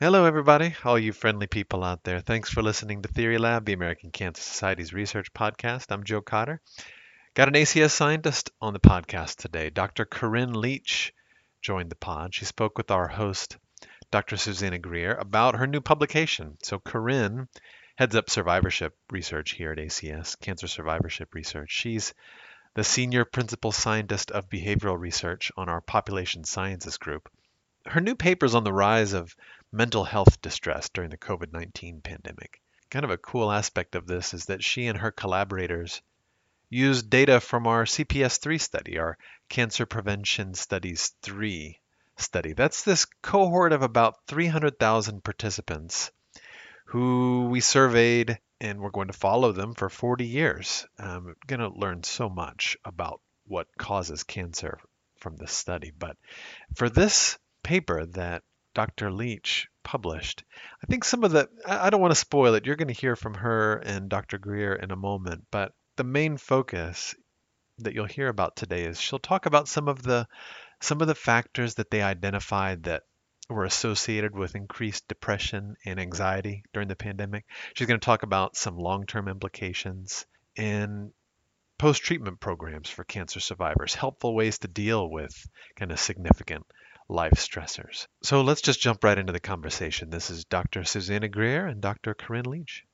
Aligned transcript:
Hello, 0.00 0.26
everybody, 0.26 0.76
all 0.84 0.96
you 0.96 1.12
friendly 1.12 1.48
people 1.48 1.82
out 1.82 2.04
there. 2.04 2.20
Thanks 2.20 2.48
for 2.48 2.62
listening 2.62 3.02
to 3.02 3.08
Theory 3.08 3.36
Lab, 3.36 3.64
the 3.64 3.72
American 3.72 4.12
Cancer 4.12 4.42
Society's 4.42 4.92
research 4.92 5.34
podcast. 5.34 5.86
I'm 5.90 6.04
Joe 6.04 6.20
Cotter. 6.20 6.60
Got 7.34 7.48
an 7.48 7.54
ACS 7.54 7.90
scientist 7.90 8.52
on 8.60 8.72
the 8.72 8.78
podcast 8.78 9.38
today. 9.38 9.70
Dr. 9.70 10.04
Corinne 10.04 10.52
Leach 10.52 11.12
joined 11.62 11.90
the 11.90 11.96
pod. 11.96 12.32
She 12.32 12.44
spoke 12.44 12.78
with 12.78 12.92
our 12.92 13.08
host, 13.08 13.56
Dr. 14.12 14.36
Susanna 14.36 14.78
Greer, 14.78 15.16
about 15.16 15.56
her 15.56 15.66
new 15.66 15.80
publication. 15.80 16.58
So, 16.62 16.78
Corinne 16.78 17.48
heads 17.96 18.14
up 18.14 18.30
survivorship 18.30 18.96
research 19.10 19.54
here 19.54 19.72
at 19.72 19.78
ACS, 19.78 20.38
cancer 20.38 20.68
survivorship 20.68 21.34
research. 21.34 21.72
She's 21.72 22.14
the 22.74 22.84
senior 22.84 23.24
principal 23.24 23.72
scientist 23.72 24.30
of 24.30 24.48
behavioral 24.48 24.96
research 24.96 25.50
on 25.56 25.68
our 25.68 25.80
population 25.80 26.44
sciences 26.44 26.98
group. 26.98 27.28
Her 27.86 28.00
new 28.00 28.14
paper 28.14 28.44
is 28.44 28.54
on 28.54 28.64
the 28.64 28.72
rise 28.72 29.12
of 29.12 29.34
mental 29.72 30.04
health 30.04 30.40
distress 30.40 30.88
during 30.88 31.10
the 31.10 31.18
COVID 31.18 31.52
19 31.52 32.00
pandemic. 32.00 32.60
Kind 32.90 33.04
of 33.04 33.10
a 33.10 33.18
cool 33.18 33.52
aspect 33.52 33.94
of 33.94 34.06
this 34.06 34.32
is 34.32 34.46
that 34.46 34.64
she 34.64 34.86
and 34.86 34.98
her 34.98 35.10
collaborators 35.10 36.00
used 36.70 37.10
data 37.10 37.40
from 37.40 37.66
our 37.66 37.84
CPS 37.84 38.38
3 38.40 38.58
study, 38.58 38.98
our 38.98 39.18
Cancer 39.48 39.86
Prevention 39.86 40.54
Studies 40.54 41.14
3 41.22 41.78
study. 42.16 42.52
That's 42.52 42.82
this 42.82 43.06
cohort 43.22 43.72
of 43.72 43.82
about 43.82 44.26
300,000 44.26 45.22
participants 45.22 46.10
who 46.86 47.48
we 47.50 47.60
surveyed 47.60 48.38
and 48.60 48.80
we're 48.80 48.90
going 48.90 49.08
to 49.08 49.12
follow 49.12 49.52
them 49.52 49.74
for 49.74 49.88
40 49.88 50.26
years. 50.26 50.86
Um, 50.98 51.28
I'm 51.28 51.36
going 51.46 51.60
to 51.60 51.78
learn 51.78 52.02
so 52.02 52.28
much 52.28 52.76
about 52.84 53.20
what 53.46 53.68
causes 53.78 54.24
cancer 54.24 54.78
from 55.18 55.36
this 55.36 55.52
study. 55.52 55.92
But 55.96 56.16
for 56.74 56.88
this 56.88 57.38
paper 57.62 58.06
that 58.06 58.42
Dr. 58.78 59.10
Leach 59.10 59.66
published, 59.82 60.44
I 60.80 60.86
think 60.86 61.02
some 61.02 61.24
of 61.24 61.32
the, 61.32 61.48
I 61.66 61.90
don't 61.90 62.00
want 62.00 62.12
to 62.12 62.20
spoil 62.20 62.54
it, 62.54 62.64
you're 62.64 62.76
going 62.76 62.94
to 62.94 62.94
hear 62.94 63.16
from 63.16 63.34
her 63.34 63.78
and 63.78 64.08
Dr. 64.08 64.38
Greer 64.38 64.72
in 64.72 64.92
a 64.92 64.96
moment, 64.96 65.46
but 65.50 65.72
the 65.96 66.04
main 66.04 66.36
focus 66.36 67.16
that 67.78 67.92
you'll 67.92 68.06
hear 68.06 68.28
about 68.28 68.54
today 68.54 68.84
is 68.84 69.00
she'll 69.00 69.18
talk 69.18 69.46
about 69.46 69.66
some 69.66 69.88
of 69.88 70.04
the 70.04 70.28
some 70.80 71.00
of 71.00 71.08
the 71.08 71.16
factors 71.16 71.74
that 71.74 71.90
they 71.90 72.02
identified 72.02 72.84
that 72.84 73.02
were 73.48 73.64
associated 73.64 74.32
with 74.32 74.54
increased 74.54 75.08
depression 75.08 75.74
and 75.84 75.98
anxiety 75.98 76.62
during 76.72 76.86
the 76.86 76.94
pandemic. 76.94 77.46
She's 77.74 77.88
going 77.88 77.98
to 77.98 78.04
talk 78.04 78.22
about 78.22 78.56
some 78.56 78.76
long-term 78.76 79.26
implications 79.26 80.24
and 80.56 81.10
post-treatment 81.78 82.38
programs 82.38 82.88
for 82.88 83.02
cancer 83.02 83.40
survivors, 83.40 83.96
helpful 83.96 84.36
ways 84.36 84.58
to 84.58 84.68
deal 84.68 85.10
with 85.10 85.34
kind 85.74 85.90
of 85.90 85.98
significant 85.98 86.64
life 87.08 87.34
stressors. 87.34 88.06
So 88.22 88.42
let's 88.42 88.60
just 88.60 88.80
jump 88.80 89.02
right 89.02 89.18
into 89.18 89.32
the 89.32 89.40
conversation. 89.40 90.10
This 90.10 90.30
is 90.30 90.44
Dr. 90.44 90.84
Susanna 90.84 91.28
Greer 91.28 91.66
and 91.66 91.80
Dr. 91.80 92.14
Corinne 92.14 92.44
Leach. 92.44 92.84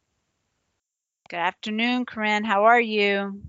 Good 1.28 1.38
afternoon, 1.38 2.06
Corinne. 2.06 2.44
How 2.44 2.64
are 2.64 2.80
you? 2.80 3.42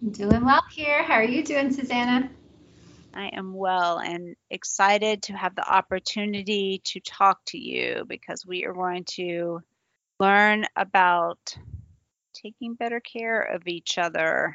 I'm 0.00 0.10
doing 0.10 0.44
well 0.44 0.62
here. 0.70 1.02
How 1.02 1.14
are 1.14 1.24
you 1.24 1.44
doing, 1.44 1.72
Susanna? 1.72 2.30
I 3.14 3.26
am 3.34 3.52
well 3.52 3.98
and 3.98 4.36
excited 4.50 5.24
to 5.24 5.34
have 5.34 5.54
the 5.54 5.68
opportunity 5.68 6.80
to 6.84 7.00
talk 7.00 7.40
to 7.46 7.58
you 7.58 8.04
because 8.08 8.46
we 8.46 8.64
are 8.64 8.72
going 8.72 9.04
to 9.16 9.62
learn 10.18 10.64
about 10.76 11.56
taking 12.32 12.74
better 12.74 13.00
care 13.00 13.42
of 13.42 13.66
each 13.66 13.98
other 13.98 14.54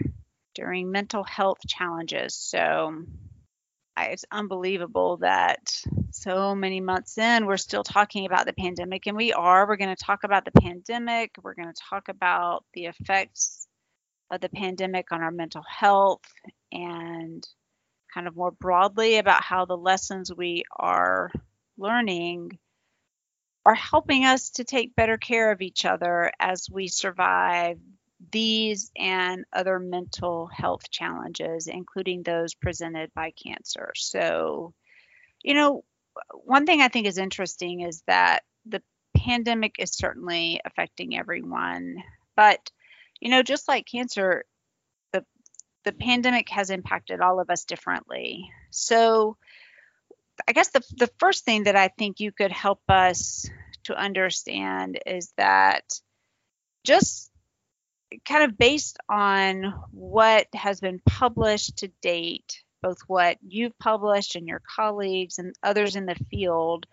during 0.55 0.89
mental 0.89 1.23
health 1.23 1.59
challenges. 1.67 2.33
So 2.33 3.03
it's 4.05 4.25
unbelievable 4.31 5.17
that 5.17 5.81
so 6.11 6.55
many 6.55 6.81
months 6.81 7.17
in, 7.17 7.45
we're 7.45 7.57
still 7.57 7.83
talking 7.83 8.25
about 8.25 8.45
the 8.45 8.53
pandemic, 8.53 9.07
and 9.07 9.17
we 9.17 9.33
are. 9.33 9.67
We're 9.67 9.77
going 9.77 9.95
to 9.95 10.03
talk 10.03 10.23
about 10.23 10.45
the 10.45 10.59
pandemic. 10.61 11.35
We're 11.41 11.53
going 11.53 11.73
to 11.73 11.81
talk 11.89 12.09
about 12.09 12.65
the 12.73 12.85
effects 12.85 13.67
of 14.31 14.41
the 14.41 14.49
pandemic 14.49 15.11
on 15.11 15.21
our 15.21 15.31
mental 15.31 15.63
health 15.67 16.23
and 16.71 17.47
kind 18.13 18.27
of 18.27 18.35
more 18.35 18.51
broadly 18.51 19.17
about 19.17 19.43
how 19.43 19.65
the 19.65 19.77
lessons 19.77 20.33
we 20.33 20.63
are 20.75 21.31
learning 21.77 22.57
are 23.65 23.75
helping 23.75 24.25
us 24.25 24.51
to 24.51 24.63
take 24.63 24.95
better 24.95 25.17
care 25.17 25.51
of 25.51 25.61
each 25.61 25.85
other 25.85 26.31
as 26.39 26.69
we 26.69 26.87
survive 26.87 27.77
these 28.31 28.91
and 28.95 29.45
other 29.53 29.79
mental 29.79 30.47
health 30.47 30.89
challenges, 30.89 31.67
including 31.67 32.23
those 32.23 32.53
presented 32.53 33.13
by 33.13 33.31
cancer. 33.31 33.91
So, 33.95 34.73
you 35.43 35.53
know, 35.53 35.83
one 36.31 36.65
thing 36.65 36.81
I 36.81 36.87
think 36.87 37.07
is 37.07 37.17
interesting 37.17 37.81
is 37.81 38.03
that 38.07 38.43
the 38.65 38.81
pandemic 39.15 39.75
is 39.79 39.93
certainly 39.93 40.59
affecting 40.65 41.17
everyone, 41.17 42.03
but, 42.35 42.59
you 43.19 43.29
know, 43.29 43.43
just 43.43 43.67
like 43.67 43.85
cancer, 43.85 44.43
the 45.13 45.23
the 45.85 45.93
pandemic 45.93 46.49
has 46.49 46.69
impacted 46.69 47.21
all 47.21 47.39
of 47.39 47.49
us 47.49 47.65
differently. 47.65 48.49
So, 48.71 49.37
I 50.47 50.51
guess 50.51 50.69
the 50.69 50.83
the 50.97 51.09
first 51.19 51.45
thing 51.45 51.63
that 51.63 51.75
I 51.75 51.87
think 51.87 52.19
you 52.19 52.31
could 52.31 52.51
help 52.51 52.81
us 52.89 53.49
to 53.85 53.95
understand 53.95 54.99
is 55.05 55.31
that 55.37 55.83
just 56.83 57.31
kind 58.25 58.43
of 58.43 58.57
based 58.57 58.97
on 59.09 59.73
what 59.91 60.47
has 60.53 60.79
been 60.79 60.99
published 61.05 61.77
to 61.77 61.89
date, 62.01 62.63
both 62.81 62.99
what 63.07 63.37
you've 63.45 63.77
published 63.79 64.35
and 64.35 64.47
your 64.47 64.61
colleagues 64.75 65.39
and 65.39 65.55
others 65.63 65.95
in 65.95 66.05
the 66.05 66.15
field, 66.29 66.85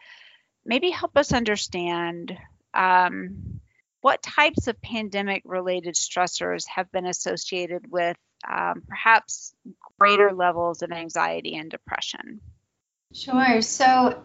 maybe 0.65 0.91
help 0.91 1.17
us 1.17 1.33
understand 1.33 2.37
um, 2.73 3.61
what 4.01 4.23
types 4.23 4.67
of 4.67 4.81
pandemic 4.83 5.43
related 5.45 5.95
stressors 5.95 6.65
have 6.69 6.91
been 6.93 7.07
associated 7.07 7.91
with 7.91 8.17
um, 8.47 8.83
perhaps 8.87 9.55
greater 9.99 10.33
levels 10.33 10.83
of 10.83 10.93
anxiety 10.93 11.57
and 11.57 11.71
depression. 11.71 12.41
Sure. 13.13 13.63
So 13.63 14.23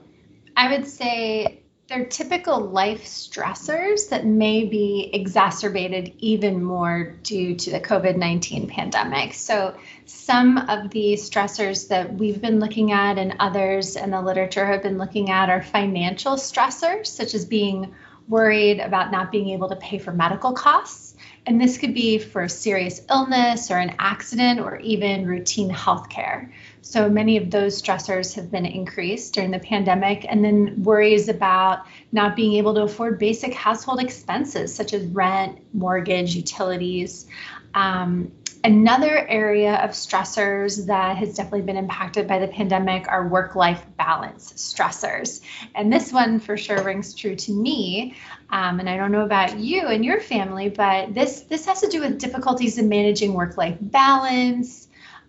I 0.58 0.76
would 0.76 0.88
say 0.88 1.64
they're 1.90 2.06
typical 2.06 2.60
life 2.60 3.04
stressors 3.06 4.10
that 4.10 4.24
may 4.24 4.64
be 4.64 5.10
exacerbated 5.12 6.14
even 6.20 6.64
more 6.64 7.16
due 7.24 7.56
to 7.56 7.72
the 7.72 7.80
COVID 7.80 8.16
19 8.16 8.68
pandemic. 8.68 9.34
So, 9.34 9.76
some 10.06 10.58
of 10.58 10.92
the 10.92 11.14
stressors 11.14 11.88
that 11.88 12.14
we've 12.14 12.40
been 12.40 12.60
looking 12.60 12.92
at 12.92 13.18
and 13.18 13.36
others 13.40 13.96
in 13.96 14.12
the 14.12 14.22
literature 14.22 14.68
have 14.68 14.84
been 14.84 15.00
looking 15.00 15.32
at 15.32 15.50
are 15.50 15.64
financial 15.64 16.34
stressors, 16.34 17.08
such 17.08 17.34
as 17.34 17.46
being 17.46 17.96
worried 18.28 18.80
about 18.80 19.12
not 19.12 19.32
being 19.32 19.50
able 19.50 19.70
to 19.70 19.76
pay 19.76 19.98
for 19.98 20.12
medical 20.12 20.54
costs. 20.54 21.16
And 21.48 21.60
this 21.60 21.80
could 21.80 21.96
be 21.96 22.20
for 22.20 22.44
a 22.44 22.50
serious 22.50 23.02
illness 23.10 23.72
or 23.72 23.78
an 23.78 23.96
accident 23.98 24.60
or 24.60 24.78
even 24.78 25.26
routine 25.26 25.72
health 25.72 26.10
care. 26.10 26.54
So 26.82 27.10
many 27.10 27.38
of 27.38 27.52
those 27.52 27.82
stressors 27.82 28.36
have 28.36 28.50
been 28.52 28.66
increased 28.66 29.34
during 29.34 29.52
the 29.52 29.60
pandemic, 29.60 30.26
and 30.28 30.44
then 30.44 30.84
worries 30.84 31.30
about 31.30 31.86
not 32.12 32.36
being 32.36 32.54
able 32.54 32.74
to 32.76 32.84
afford 32.84 33.20
basic 33.20 33.54
household 33.54 34.02
expenses 34.02 34.74
such 34.74 34.94
as 34.94 35.06
rent, 35.06 35.60
mortgage, 35.74 36.36
utilities. 36.36 37.28
Um, 37.74 38.32
another 38.64 39.28
area 39.28 39.76
of 39.76 39.92
stressors 39.92 40.88
that 40.88 41.18
has 41.18 41.36
definitely 41.36 41.62
been 41.62 41.78
impacted 41.78 42.28
by 42.28 42.40
the 42.40 42.48
pandemic 42.48 43.08
are 43.08 43.28
work 43.28 43.56
life 43.56 43.86
balance 43.98 44.54
stressors. 44.54 45.42
And 45.76 45.92
this 45.92 46.12
one 46.12 46.40
for 46.40 46.58
sure 46.58 46.82
rings 46.84 47.14
true 47.14 47.36
to 47.36 47.52
me. 47.52 48.16
Um, 48.50 48.80
and 48.80 48.90
I 48.90 48.98
don't 48.98 49.12
know 49.12 49.26
about 49.26 49.60
you 49.60 49.88
and 49.88 50.04
your 50.04 50.20
family, 50.20 50.70
but 50.70 51.14
this, 51.14 51.42
this 51.42 51.66
has 51.68 51.82
to 51.82 51.88
do 51.88 52.02
with 52.02 52.20
difficulties 52.20 52.78
in 52.78 52.90
managing 52.90 53.34
work 53.34 53.58
life 53.58 53.78
balance. 53.80 54.88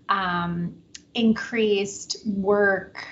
Um, 0.08 0.79
increased 1.14 2.18
work, 2.26 3.06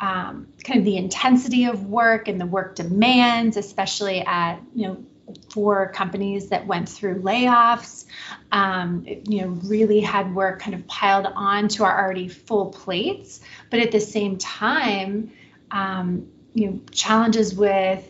um, 0.00 0.48
kind 0.64 0.78
of 0.78 0.84
the 0.84 0.96
intensity 0.96 1.66
of 1.66 1.86
work 1.86 2.28
and 2.28 2.40
the 2.40 2.46
work 2.46 2.74
demands, 2.74 3.56
especially 3.56 4.20
at, 4.20 4.60
you 4.74 4.88
know, 4.88 5.04
for 5.50 5.90
companies 5.92 6.48
that 6.48 6.66
went 6.66 6.88
through 6.88 7.22
layoffs, 7.22 8.04
um, 8.50 9.06
you 9.06 9.42
know, 9.42 9.48
really 9.48 10.00
had 10.00 10.34
work 10.34 10.60
kind 10.60 10.74
of 10.74 10.86
piled 10.86 11.26
on 11.26 11.68
to 11.68 11.84
our 11.84 12.04
already 12.04 12.28
full 12.28 12.66
plates. 12.70 13.40
But 13.70 13.80
at 13.80 13.92
the 13.92 14.00
same 14.00 14.38
time, 14.38 15.32
um, 15.70 16.28
you 16.54 16.66
know, 16.66 16.80
challenges 16.90 17.54
with 17.54 18.06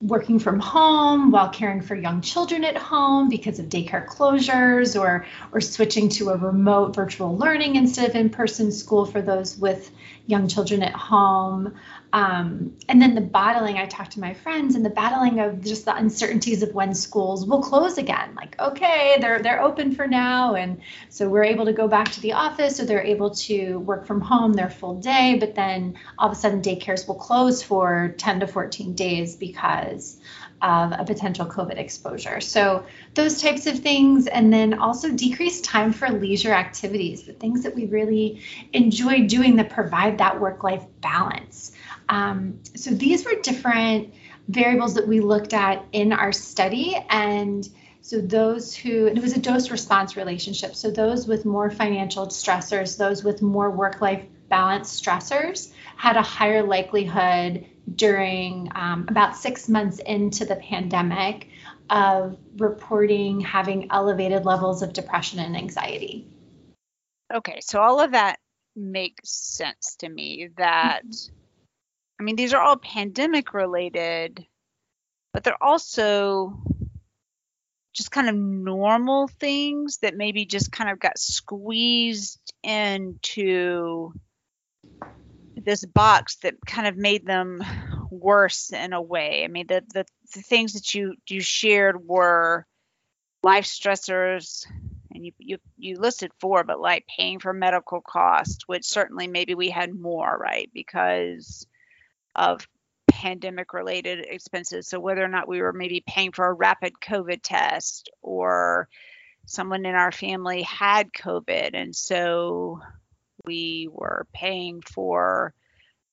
working 0.00 0.38
from 0.38 0.60
home 0.60 1.32
while 1.32 1.48
caring 1.48 1.80
for 1.80 1.96
young 1.96 2.20
children 2.20 2.62
at 2.64 2.76
home 2.76 3.28
because 3.28 3.58
of 3.58 3.66
daycare 3.66 4.06
closures 4.06 4.98
or 5.00 5.26
or 5.50 5.60
switching 5.60 6.08
to 6.08 6.28
a 6.28 6.36
remote 6.36 6.94
virtual 6.94 7.36
learning 7.36 7.74
instead 7.74 8.08
of 8.08 8.14
in-person 8.14 8.70
school 8.70 9.04
for 9.04 9.20
those 9.20 9.58
with 9.58 9.90
young 10.24 10.46
children 10.46 10.84
at 10.84 10.92
home 10.92 11.74
Um, 12.12 12.76
and 12.88 13.02
then 13.02 13.14
the 13.14 13.20
battling, 13.20 13.76
I 13.76 13.86
talked 13.86 14.12
to 14.12 14.20
my 14.20 14.32
friends 14.32 14.74
and 14.74 14.84
the 14.84 14.90
battling 14.90 15.40
of 15.40 15.62
just 15.62 15.84
the 15.84 15.94
uncertainties 15.94 16.62
of 16.62 16.74
when 16.74 16.94
schools 16.94 17.44
will 17.44 17.62
close 17.62 17.98
again. 17.98 18.34
Like, 18.34 18.58
okay, 18.58 19.18
they're 19.20 19.42
they're 19.42 19.62
open 19.62 19.94
for 19.94 20.06
now. 20.06 20.54
And 20.54 20.80
so 21.10 21.28
we're 21.28 21.44
able 21.44 21.66
to 21.66 21.72
go 21.72 21.86
back 21.86 22.10
to 22.12 22.20
the 22.20 22.32
office 22.32 22.80
or 22.80 22.86
they're 22.86 23.02
able 23.02 23.30
to 23.30 23.78
work 23.80 24.06
from 24.06 24.20
home 24.20 24.54
their 24.54 24.70
full 24.70 25.00
day, 25.00 25.36
but 25.38 25.54
then 25.54 25.98
all 26.18 26.28
of 26.30 26.32
a 26.32 26.40
sudden 26.40 26.62
daycares 26.62 27.06
will 27.06 27.16
close 27.16 27.62
for 27.62 28.14
10 28.16 28.40
to 28.40 28.46
14 28.46 28.94
days 28.94 29.36
because 29.36 30.18
of 30.62 30.92
a 30.92 31.04
potential 31.04 31.46
COVID 31.46 31.78
exposure. 31.78 32.40
So 32.40 32.84
those 33.14 33.40
types 33.40 33.66
of 33.66 33.78
things, 33.78 34.26
and 34.26 34.52
then 34.52 34.74
also 34.74 35.10
decreased 35.10 35.64
time 35.64 35.92
for 35.92 36.08
leisure 36.08 36.52
activities, 36.52 37.24
the 37.24 37.32
things 37.32 37.62
that 37.62 37.74
we 37.74 37.86
really 37.86 38.42
enjoy 38.72 39.26
doing 39.26 39.56
that 39.56 39.70
provide 39.70 40.18
that 40.18 40.40
work-life 40.40 40.84
balance. 41.00 41.72
Um, 42.08 42.60
so 42.74 42.90
these 42.90 43.24
were 43.24 43.34
different 43.42 44.14
variables 44.48 44.94
that 44.94 45.06
we 45.06 45.20
looked 45.20 45.52
at 45.52 45.84
in 45.92 46.12
our 46.12 46.32
study 46.32 46.96
and 47.10 47.68
so 48.00 48.20
those 48.20 48.74
who 48.74 49.06
it 49.06 49.20
was 49.20 49.36
a 49.36 49.38
dose 49.38 49.70
response 49.70 50.16
relationship 50.16 50.74
so 50.74 50.90
those 50.90 51.28
with 51.28 51.44
more 51.44 51.70
financial 51.70 52.26
stressors 52.28 52.96
those 52.96 53.22
with 53.22 53.42
more 53.42 53.70
work 53.70 54.00
life 54.00 54.24
balance 54.48 54.98
stressors 54.98 55.70
had 55.96 56.16
a 56.16 56.22
higher 56.22 56.62
likelihood 56.62 57.66
during 57.94 58.70
um, 58.74 59.06
about 59.08 59.36
six 59.36 59.68
months 59.68 59.98
into 59.98 60.44
the 60.44 60.56
pandemic 60.56 61.48
of 61.90 62.36
reporting 62.56 63.40
having 63.40 63.90
elevated 63.90 64.44
levels 64.44 64.82
of 64.82 64.92
depression 64.92 65.38
and 65.38 65.56
anxiety. 65.56 66.26
Okay, 67.32 67.58
so 67.60 67.80
all 67.80 68.00
of 68.00 68.12
that 68.12 68.38
makes 68.76 69.30
sense 69.30 69.96
to 69.96 70.08
me 70.08 70.48
that, 70.56 71.02
mm-hmm. 71.04 71.34
I 72.18 72.22
mean, 72.22 72.36
these 72.36 72.52
are 72.52 72.60
all 72.60 72.76
pandemic 72.76 73.54
related, 73.54 74.44
but 75.32 75.44
they're 75.44 75.62
also 75.62 76.60
just 77.92 78.10
kind 78.10 78.28
of 78.28 78.34
normal 78.34 79.28
things 79.28 79.98
that 79.98 80.16
maybe 80.16 80.44
just 80.44 80.72
kind 80.72 80.90
of 80.90 80.98
got 80.98 81.18
squeezed 81.18 82.52
into 82.62 84.12
this 85.56 85.84
box 85.84 86.36
that 86.36 86.54
kind 86.66 86.86
of 86.86 86.96
made 86.96 87.26
them 87.26 87.62
worse 88.10 88.72
in 88.72 88.92
a 88.92 89.02
way. 89.02 89.44
I 89.44 89.48
mean, 89.48 89.66
the 89.66 89.82
the, 89.92 90.04
the 90.34 90.42
things 90.42 90.74
that 90.74 90.94
you 90.94 91.14
you 91.28 91.40
shared 91.40 92.06
were 92.06 92.66
life 93.42 93.64
stressors, 93.64 94.66
and 95.12 95.24
you 95.24 95.32
you 95.38 95.58
you 95.76 95.96
listed 95.98 96.32
four, 96.40 96.64
but 96.64 96.80
like 96.80 97.06
paying 97.16 97.38
for 97.38 97.52
medical 97.52 98.00
costs, 98.00 98.66
which 98.66 98.84
certainly 98.84 99.26
maybe 99.26 99.54
we 99.54 99.70
had 99.70 99.94
more, 99.94 100.36
right, 100.36 100.70
because 100.72 101.66
of 102.38 102.66
pandemic 103.08 103.72
related 103.74 104.20
expenses. 104.20 104.86
So 104.86 105.00
whether 105.00 105.24
or 105.24 105.28
not 105.28 105.48
we 105.48 105.60
were 105.60 105.72
maybe 105.72 106.02
paying 106.06 106.32
for 106.32 106.46
a 106.46 106.52
rapid 106.52 106.94
COVID 107.02 107.40
test 107.42 108.10
or 108.22 108.88
someone 109.44 109.84
in 109.84 109.94
our 109.94 110.12
family 110.12 110.62
had 110.62 111.12
COVID, 111.12 111.70
and 111.74 111.94
so 111.96 112.80
we 113.44 113.88
were 113.90 114.26
paying 114.32 114.82
for 114.82 115.52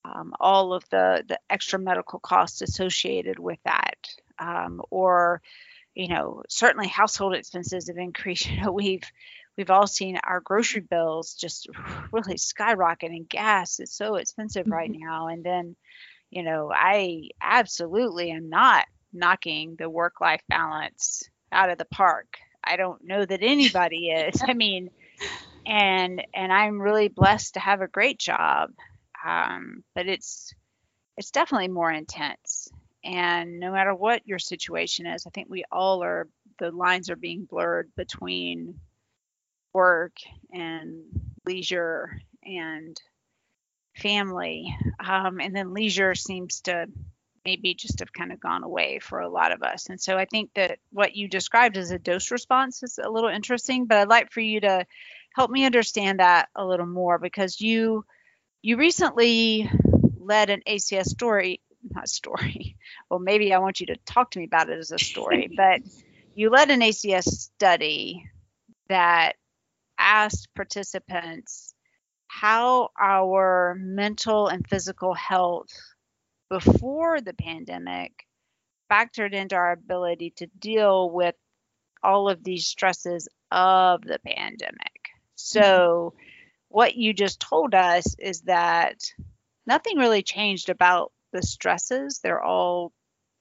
um, 0.04 0.34
all 0.40 0.72
of 0.72 0.84
the 0.90 1.24
the 1.28 1.38
extra 1.48 1.78
medical 1.78 2.18
costs 2.18 2.62
associated 2.62 3.38
with 3.38 3.58
that, 3.64 4.08
um, 4.38 4.82
or 4.90 5.42
you 5.94 6.08
know 6.08 6.42
certainly 6.48 6.88
household 6.88 7.34
expenses 7.34 7.88
have 7.88 7.98
increased. 7.98 8.48
You 8.50 8.62
know 8.62 8.72
we've 8.72 9.04
we've 9.56 9.70
all 9.70 9.86
seen 9.86 10.18
our 10.24 10.40
grocery 10.40 10.80
bills 10.80 11.34
just 11.34 11.68
really 12.10 12.36
skyrocket, 12.36 13.10
and 13.10 13.28
gas 13.28 13.80
is 13.80 13.92
so 13.92 14.16
expensive 14.16 14.64
mm-hmm. 14.64 14.72
right 14.72 14.90
now. 14.92 15.28
And 15.28 15.44
then 15.44 15.76
you 16.30 16.42
know 16.42 16.70
I 16.72 17.30
absolutely 17.40 18.30
am 18.30 18.48
not 18.48 18.86
knocking 19.12 19.76
the 19.78 19.88
work 19.88 20.20
life 20.20 20.42
balance 20.48 21.28
out 21.52 21.70
of 21.70 21.78
the 21.78 21.84
park. 21.86 22.38
I 22.62 22.76
don't 22.76 23.04
know 23.04 23.24
that 23.24 23.42
anybody 23.42 24.10
is. 24.10 24.42
I 24.46 24.54
mean, 24.54 24.90
and 25.64 26.22
and 26.34 26.52
I'm 26.52 26.80
really 26.80 27.08
blessed 27.08 27.54
to 27.54 27.60
have 27.60 27.80
a 27.80 27.88
great 27.88 28.18
job. 28.18 28.70
Um, 29.24 29.82
but 29.94 30.06
it's 30.06 30.54
it's 31.16 31.30
definitely 31.30 31.68
more 31.68 31.90
intense. 31.90 32.68
And 33.04 33.60
no 33.60 33.70
matter 33.72 33.94
what 33.94 34.26
your 34.26 34.38
situation 34.38 35.06
is, 35.06 35.26
I 35.26 35.30
think 35.30 35.48
we 35.48 35.64
all 35.70 36.02
are 36.02 36.28
the 36.58 36.70
lines 36.70 37.10
are 37.10 37.16
being 37.16 37.44
blurred 37.44 37.90
between 37.96 38.80
work 39.72 40.16
and 40.52 41.04
leisure 41.44 42.20
and 42.42 43.00
family. 43.96 44.76
Um, 45.04 45.40
and 45.40 45.54
then 45.54 45.74
leisure 45.74 46.14
seems 46.14 46.60
to 46.62 46.86
maybe 47.44 47.74
just 47.74 48.00
have 48.00 48.12
kind 48.12 48.32
of 48.32 48.40
gone 48.40 48.64
away 48.64 48.98
for 48.98 49.20
a 49.20 49.28
lot 49.28 49.52
of 49.52 49.62
us. 49.62 49.88
And 49.88 50.00
so 50.00 50.16
I 50.16 50.24
think 50.24 50.50
that 50.54 50.78
what 50.90 51.14
you 51.14 51.28
described 51.28 51.76
as 51.76 51.92
a 51.92 51.98
dose 51.98 52.30
response 52.32 52.82
is 52.82 52.98
a 53.02 53.08
little 53.08 53.30
interesting, 53.30 53.86
but 53.86 53.98
I'd 53.98 54.08
like 54.08 54.32
for 54.32 54.40
you 54.40 54.60
to 54.60 54.84
help 55.34 55.50
me 55.50 55.64
understand 55.64 56.18
that 56.18 56.48
a 56.56 56.66
little 56.66 56.86
more 56.86 57.18
because 57.18 57.60
you 57.60 58.04
you 58.62 58.78
recently 58.78 59.70
led 60.18 60.50
an 60.50 60.62
ACS 60.66 61.06
story 61.06 61.60
not 61.94 62.08
story 62.08 62.76
well 63.10 63.20
maybe 63.20 63.52
I 63.52 63.58
want 63.58 63.78
you 63.80 63.86
to 63.86 63.96
talk 64.06 64.30
to 64.32 64.38
me 64.38 64.46
about 64.46 64.70
it 64.70 64.78
as 64.78 64.90
a 64.90 64.98
story 64.98 65.50
but 65.56 65.82
you 66.34 66.50
led 66.50 66.70
an 66.70 66.80
ACS 66.80 67.28
study 67.28 68.28
that 68.88 69.34
asked 69.98 70.48
participants 70.54 71.74
how 72.40 72.90
our 73.00 73.74
mental 73.78 74.48
and 74.48 74.68
physical 74.68 75.14
health 75.14 75.70
before 76.50 77.18
the 77.18 77.32
pandemic 77.32 78.26
factored 78.92 79.32
into 79.32 79.56
our 79.56 79.72
ability 79.72 80.34
to 80.36 80.46
deal 80.58 81.10
with 81.10 81.34
all 82.02 82.28
of 82.28 82.44
these 82.44 82.66
stresses 82.66 83.26
of 83.50 84.02
the 84.02 84.18
pandemic. 84.18 85.08
So, 85.36 86.12
mm-hmm. 86.14 86.18
what 86.68 86.94
you 86.94 87.14
just 87.14 87.40
told 87.40 87.74
us 87.74 88.14
is 88.18 88.42
that 88.42 88.98
nothing 89.66 89.96
really 89.96 90.22
changed 90.22 90.68
about 90.68 91.12
the 91.32 91.42
stresses. 91.42 92.20
They're 92.22 92.42
all 92.42 92.92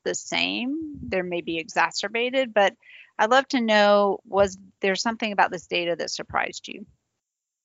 the 0.06 0.16
same. 0.16 1.00
They're 1.02 1.24
maybe 1.24 1.58
exacerbated, 1.58 2.54
but 2.54 2.74
I'd 3.20 3.30
love 3.30 3.48
to 3.50 3.60
know 3.60 4.20
was 4.26 4.58
there 4.80 4.96
something 4.96 5.34
about 5.34 5.52
this 5.52 5.68
data 5.68 5.98
that 5.98 6.12
surprised 6.12 6.70
you? 6.70 6.86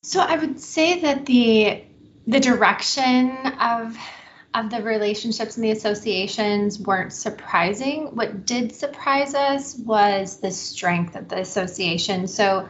So 0.03 0.21
I 0.21 0.37
would 0.37 0.59
say 0.59 1.01
that 1.03 1.27
the 1.27 1.85
the 2.27 2.41
direction 2.41 3.37
of 3.61 3.99
of 4.55 4.71
the 4.71 4.83
relationships 4.83 5.57
and 5.57 5.65
the 5.65 5.73
associations 5.73 6.81
weren't 6.81 7.13
surprising. 7.13 8.17
What 8.17 8.47
did 8.47 8.75
surprise 8.75 9.35
us 9.35 9.77
was 9.77 10.41
the 10.41 10.53
strength 10.53 11.17
of 11.17 11.29
the 11.29 11.39
association. 11.39 12.29
So 12.29 12.69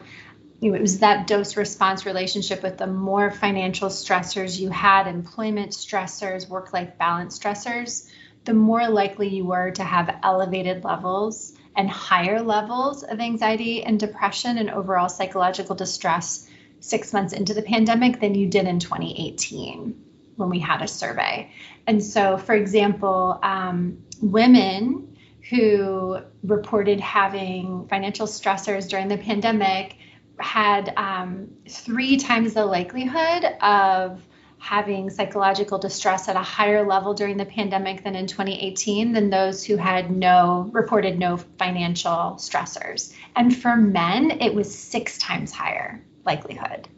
you 0.59 0.71
know, 0.71 0.77
it 0.77 0.81
was 0.81 0.99
that 0.99 1.29
dose 1.29 1.56
response 1.56 2.05
relationship 2.05 2.65
with 2.65 2.79
the 2.79 2.88
more 2.88 3.31
financial 3.31 3.91
stressors 3.91 4.59
you 4.59 4.71
had, 4.71 5.06
employment 5.06 5.71
stressors, 5.71 6.49
work 6.49 6.73
life 6.73 6.99
balance 6.99 7.38
stressors, 7.38 8.11
the 8.44 8.55
more 8.55 8.88
likely 8.88 9.29
you 9.29 9.44
were 9.44 9.71
to 9.71 9.85
have 9.85 10.19
elevated 10.25 10.83
levels 10.83 11.54
and 11.76 11.88
higher 11.88 12.43
levels 12.43 13.04
of 13.04 13.21
anxiety 13.21 13.85
and 13.85 14.00
depression 14.00 14.59
and 14.59 14.69
overall 14.69 15.09
psychological 15.09 15.76
distress 15.76 16.49
six 16.80 17.12
months 17.12 17.32
into 17.32 17.54
the 17.54 17.62
pandemic 17.62 18.20
than 18.20 18.34
you 18.34 18.46
did 18.46 18.66
in 18.66 18.78
2018 18.78 20.04
when 20.37 20.49
we 20.49 20.58
had 20.58 20.82
a 20.82 20.88
survey. 20.88 21.50
And 21.87 22.02
so, 22.02 22.37
for 22.38 22.54
example, 22.54 23.38
um, 23.42 24.02
women 24.20 25.16
who 25.49 26.18
reported 26.42 27.00
having 27.00 27.87
financial 27.88 28.26
stressors 28.26 28.88
during 28.88 29.08
the 29.08 29.18
pandemic 29.18 29.96
had 30.38 30.92
um, 30.96 31.49
three 31.68 32.16
times 32.16 32.54
the 32.54 32.64
likelihood 32.64 33.44
of 33.60 34.22
having 34.58 35.08
psychological 35.08 35.78
distress 35.78 36.28
at 36.28 36.37
a 36.37 36.40
higher 36.40 36.87
level 36.87 37.14
during 37.14 37.38
the 37.38 37.46
pandemic 37.46 38.04
than 38.04 38.14
in 38.14 38.26
2018 38.26 39.12
than 39.12 39.30
those 39.30 39.64
who 39.64 39.76
had 39.76 40.10
no 40.10 40.68
reported 40.72 41.18
no 41.18 41.37
financial 41.37 42.37
stressors. 42.37 43.14
And 43.37 43.56
for 43.56 43.75
men, 43.75 44.30
it 44.30 44.54
was 44.54 44.72
six 44.72 45.16
times 45.16 45.50
higher 45.50 46.02
likelihood. 46.25 46.89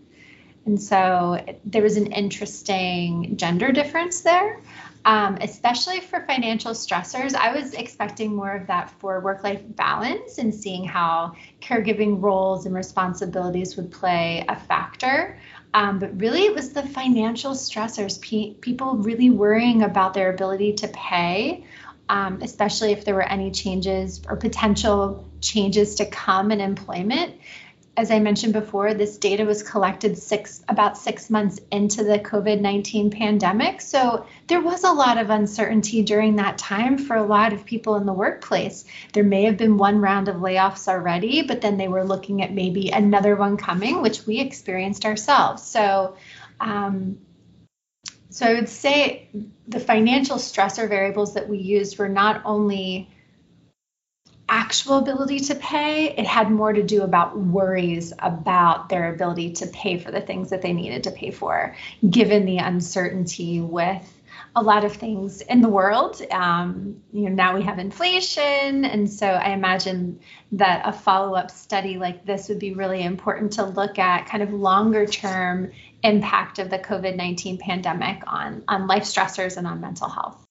And 0.65 0.81
so 0.81 1.45
there 1.65 1.83
was 1.83 1.97
an 1.97 2.13
interesting 2.13 3.37
gender 3.37 3.73
difference 3.73 4.21
there 4.21 4.61
um, 5.05 5.39
especially 5.41 6.01
for 6.01 6.21
financial 6.21 6.73
stressors. 6.73 7.35
I 7.35 7.55
was 7.55 7.75
expecting 7.75 8.35
more 8.35 8.55
of 8.55 8.69
that 8.69 8.91
for 9.01 9.21
work 9.21 9.43
life 9.43 9.63
balance 9.65 10.39
and 10.39 10.55
seeing 10.55 10.85
how 10.85 11.35
caregiving 11.61 12.23
roles 12.23 12.67
and 12.67 12.75
responsibilities 12.75 13.77
would 13.77 13.91
play 13.91 14.45
a 14.49 14.57
factor. 14.57 15.39
Um, 15.75 15.99
but 15.99 16.21
really, 16.21 16.43
it 16.43 16.55
was 16.55 16.73
the 16.73 16.83
financial 16.83 17.53
stressors, 17.53 18.21
P- 18.21 18.57
people 18.61 18.97
really 18.97 19.31
worrying 19.31 19.83
about 19.83 20.15
their 20.15 20.33
ability 20.33 20.75
to 20.75 20.89
pay. 20.89 21.67
Um, 22.09 22.41
especially 22.43 22.93
if 22.93 23.07
there 23.07 23.15
were 23.15 23.23
any 23.23 23.51
changes 23.51 24.21
or 24.29 24.37
potential 24.37 25.27
changes 25.41 25.95
to 25.95 26.05
come 26.05 26.51
in 26.51 26.61
employment 26.61 27.37
as 28.03 28.11
I 28.11 28.19
mentioned 28.19 28.53
before, 28.53 28.95
this 28.95 29.17
data 29.17 29.45
was 29.45 29.63
collected 29.63 30.19
six 30.19 30.61
about 30.69 30.99
six 30.99 31.31
months 31.31 31.61
into 31.71 32.03
the 32.03 32.19
COVID 32.19 32.61
19 32.61 33.13
pandemic. 33.13 33.81
So 33.81 34.27
there 34.49 34.61
was 34.61 34.83
a 34.83 34.91
lot 34.91 35.19
of 35.19 35.31
uncertainty 35.31 36.03
during 36.03 36.35
that 36.37 36.59
time 36.59 36.99
for 36.99 37.15
a 37.15 37.23
lot 37.23 37.53
of 37.53 37.65
people 37.65 37.95
in 37.95 38.05
the 38.05 38.13
workplace. 38.13 38.85
There 39.13 39.23
may 39.23 39.45
have 39.45 39.57
been 39.57 39.79
one 39.79 40.01
round 40.01 40.27
of 40.27 40.39
layoffs 40.39 40.89
already, 40.89 41.43
but 41.43 41.61
then 41.61 41.77
they 41.77 41.87
were 41.87 42.03
looking 42.03 42.43
at 42.43 42.53
maybe 42.53 42.91
another 42.91 43.37
one 43.37 43.57
coming, 43.57 44.03
which 44.03 44.27
we 44.27 44.41
experienced 44.41 45.05
ourselves. 45.05 45.63
So, 45.63 46.17
um, 46.59 47.19
so 48.31 48.47
I 48.47 48.55
would 48.55 48.69
say 48.69 49.29
the 49.69 49.79
financial 49.79 50.39
stressor 50.39 50.89
variables 50.89 51.35
that 51.35 51.49
we 51.49 51.59
used 51.59 51.99
were 51.99 52.09
not 52.09 52.43
only 52.45 53.11
actual 54.53 54.99
ability 54.99 55.41
to 55.41 55.55
pay, 55.55 56.11
it 56.11 56.27
had 56.27 56.51
more 56.51 56.75
to 56.75 56.83
do 56.83 57.03
about 57.03 57.39
worries 57.39 58.13
about 58.19 58.91
their 58.91 59.15
ability 59.15 59.53
to 59.53 59.67
pay 59.69 59.99
for 59.99 60.11
the 60.11 60.21
things 60.21 60.51
that 60.51 60.61
they 60.61 60.75
needed 60.75 61.05
to 61.05 61.11
pay 61.11 61.31
for, 61.31 61.75
given 62.09 62.45
the 62.45 62.59
uncertainty 62.59 63.63
with 63.63 64.21
a 64.55 64.63
lot 64.63 64.85
of 64.85 64.93
things 64.93 65.41
in 65.41 65.63
the 65.63 65.71
world. 65.71 66.21
Um, 66.31 67.03
you 67.15 67.23
know, 67.23 67.35
now 67.35 67.57
we 67.57 67.63
have 67.63 67.79
inflation, 67.79 68.85
and 68.85 69.11
so 69.11 69.27
I 69.27 69.53
imagine 69.53 70.21
that 70.53 70.83
a 70.85 70.93
follow-up 70.93 71.51
study 71.51 71.97
like 71.97 72.27
this 72.27 72.51
would 72.51 72.59
be 72.59 72.75
really 72.75 73.03
important 73.03 73.55
to 73.55 73.65
look 73.65 73.99
at 73.99 74.27
kind 74.27 74.43
of 74.43 74.53
longer-term 74.53 75.73
impact 76.03 76.59
of 76.59 76.69
the 76.69 76.79
COVID-19 76.79 77.59
pandemic 77.59 78.23
on 78.27 78.65
on 78.69 78.87
life 78.87 79.05
stressors 79.05 79.57
and 79.57 79.67
on 79.67 79.81
mental 79.81 80.11
health. 80.11 80.45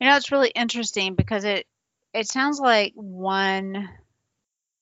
You 0.00 0.06
know, 0.06 0.16
it's 0.16 0.30
really 0.30 0.50
interesting 0.50 1.16
because 1.16 1.42
it 1.42 1.66
it 2.12 2.28
sounds 2.28 2.58
like 2.58 2.92
one 2.94 3.88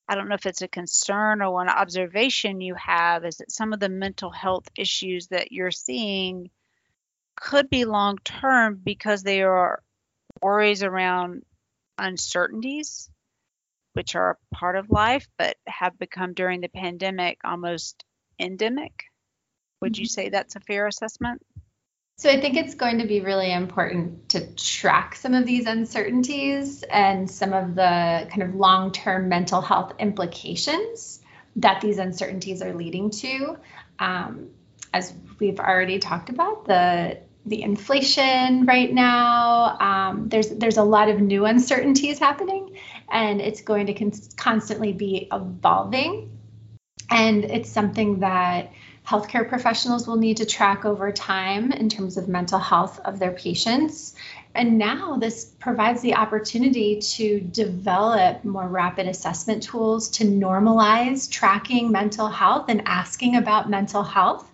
I 0.08 0.14
don't 0.14 0.28
know 0.28 0.36
if 0.36 0.46
it's 0.46 0.62
a 0.62 0.68
concern 0.68 1.42
or 1.42 1.50
one 1.50 1.68
observation 1.68 2.60
you 2.60 2.76
have 2.76 3.24
is 3.24 3.38
that 3.38 3.50
some 3.50 3.72
of 3.72 3.80
the 3.80 3.88
mental 3.88 4.30
health 4.30 4.68
issues 4.76 5.26
that 5.28 5.50
you're 5.50 5.72
seeing 5.72 6.50
could 7.34 7.68
be 7.68 7.84
long 7.84 8.18
term 8.18 8.80
because 8.82 9.22
they 9.22 9.42
are 9.42 9.82
worries 10.40 10.84
around 10.84 11.42
uncertainties, 11.98 13.10
which 13.94 14.14
are 14.14 14.30
a 14.30 14.54
part 14.54 14.76
of 14.76 14.90
life, 14.90 15.26
but 15.38 15.56
have 15.66 15.98
become 15.98 16.34
during 16.34 16.60
the 16.60 16.68
pandemic 16.68 17.38
almost 17.44 18.04
endemic. 18.38 19.04
Would 19.80 19.98
you 19.98 20.04
mm-hmm. 20.04 20.10
say 20.10 20.28
that's 20.28 20.56
a 20.56 20.60
fair 20.60 20.86
assessment? 20.86 21.44
So 22.18 22.30
I 22.30 22.40
think 22.40 22.56
it's 22.56 22.74
going 22.74 23.00
to 23.00 23.06
be 23.06 23.20
really 23.20 23.52
important 23.52 24.30
to 24.30 24.46
track 24.54 25.16
some 25.16 25.34
of 25.34 25.44
these 25.44 25.66
uncertainties 25.66 26.82
and 26.82 27.30
some 27.30 27.52
of 27.52 27.74
the 27.74 28.26
kind 28.30 28.42
of 28.42 28.54
long-term 28.54 29.28
mental 29.28 29.60
health 29.60 29.92
implications 29.98 31.20
that 31.56 31.82
these 31.82 31.98
uncertainties 31.98 32.62
are 32.62 32.72
leading 32.72 33.10
to. 33.10 33.58
Um, 33.98 34.48
as 34.94 35.12
we've 35.38 35.60
already 35.60 35.98
talked 35.98 36.30
about, 36.30 36.64
the 36.64 37.18
the 37.44 37.62
inflation 37.62 38.64
right 38.64 38.92
now. 38.92 39.78
Um, 39.78 40.28
there's 40.30 40.48
there's 40.48 40.78
a 40.78 40.82
lot 40.82 41.10
of 41.10 41.20
new 41.20 41.44
uncertainties 41.44 42.18
happening, 42.18 42.78
and 43.10 43.42
it's 43.42 43.60
going 43.60 43.86
to 43.86 43.94
con- 43.94 44.12
constantly 44.36 44.94
be 44.94 45.28
evolving. 45.30 46.30
And 47.10 47.44
it's 47.44 47.70
something 47.70 48.20
that 48.20 48.72
healthcare 49.06 49.48
professionals 49.48 50.08
will 50.08 50.16
need 50.16 50.38
to 50.38 50.44
track 50.44 50.84
over 50.84 51.12
time 51.12 51.70
in 51.70 51.88
terms 51.88 52.16
of 52.16 52.28
mental 52.28 52.58
health 52.58 52.98
of 53.04 53.20
their 53.20 53.30
patients. 53.30 54.16
And 54.52 54.78
now 54.78 55.16
this 55.16 55.44
provides 55.44 56.02
the 56.02 56.14
opportunity 56.14 56.98
to 57.14 57.40
develop 57.40 58.44
more 58.44 58.66
rapid 58.66 59.06
assessment 59.06 59.62
tools 59.62 60.08
to 60.10 60.24
normalize 60.24 61.30
tracking 61.30 61.92
mental 61.92 62.26
health 62.26 62.64
and 62.68 62.82
asking 62.86 63.36
about 63.36 63.70
mental 63.70 64.02
health, 64.02 64.50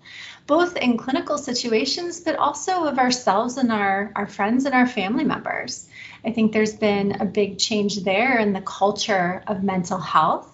both 0.47 0.77
in 0.77 0.99
clinical 0.99 1.39
situations, 1.39 2.21
but 2.21 2.37
also 2.37 2.85
of 2.85 2.99
ourselves 2.99 3.57
and 3.57 3.73
our, 3.73 4.13
our 4.17 4.27
friends 4.27 4.67
and 4.67 4.75
our 4.75 4.87
family 4.87 5.25
members. 5.25 5.89
I 6.27 6.33
think 6.33 6.53
there's 6.53 6.75
been 6.75 7.23
a 7.23 7.25
big 7.25 7.59
change 7.59 8.03
there 8.03 8.39
in 8.39 8.53
the 8.53 8.61
culture 8.61 9.43
of 9.47 9.63
mental 9.63 9.99
health 9.99 10.49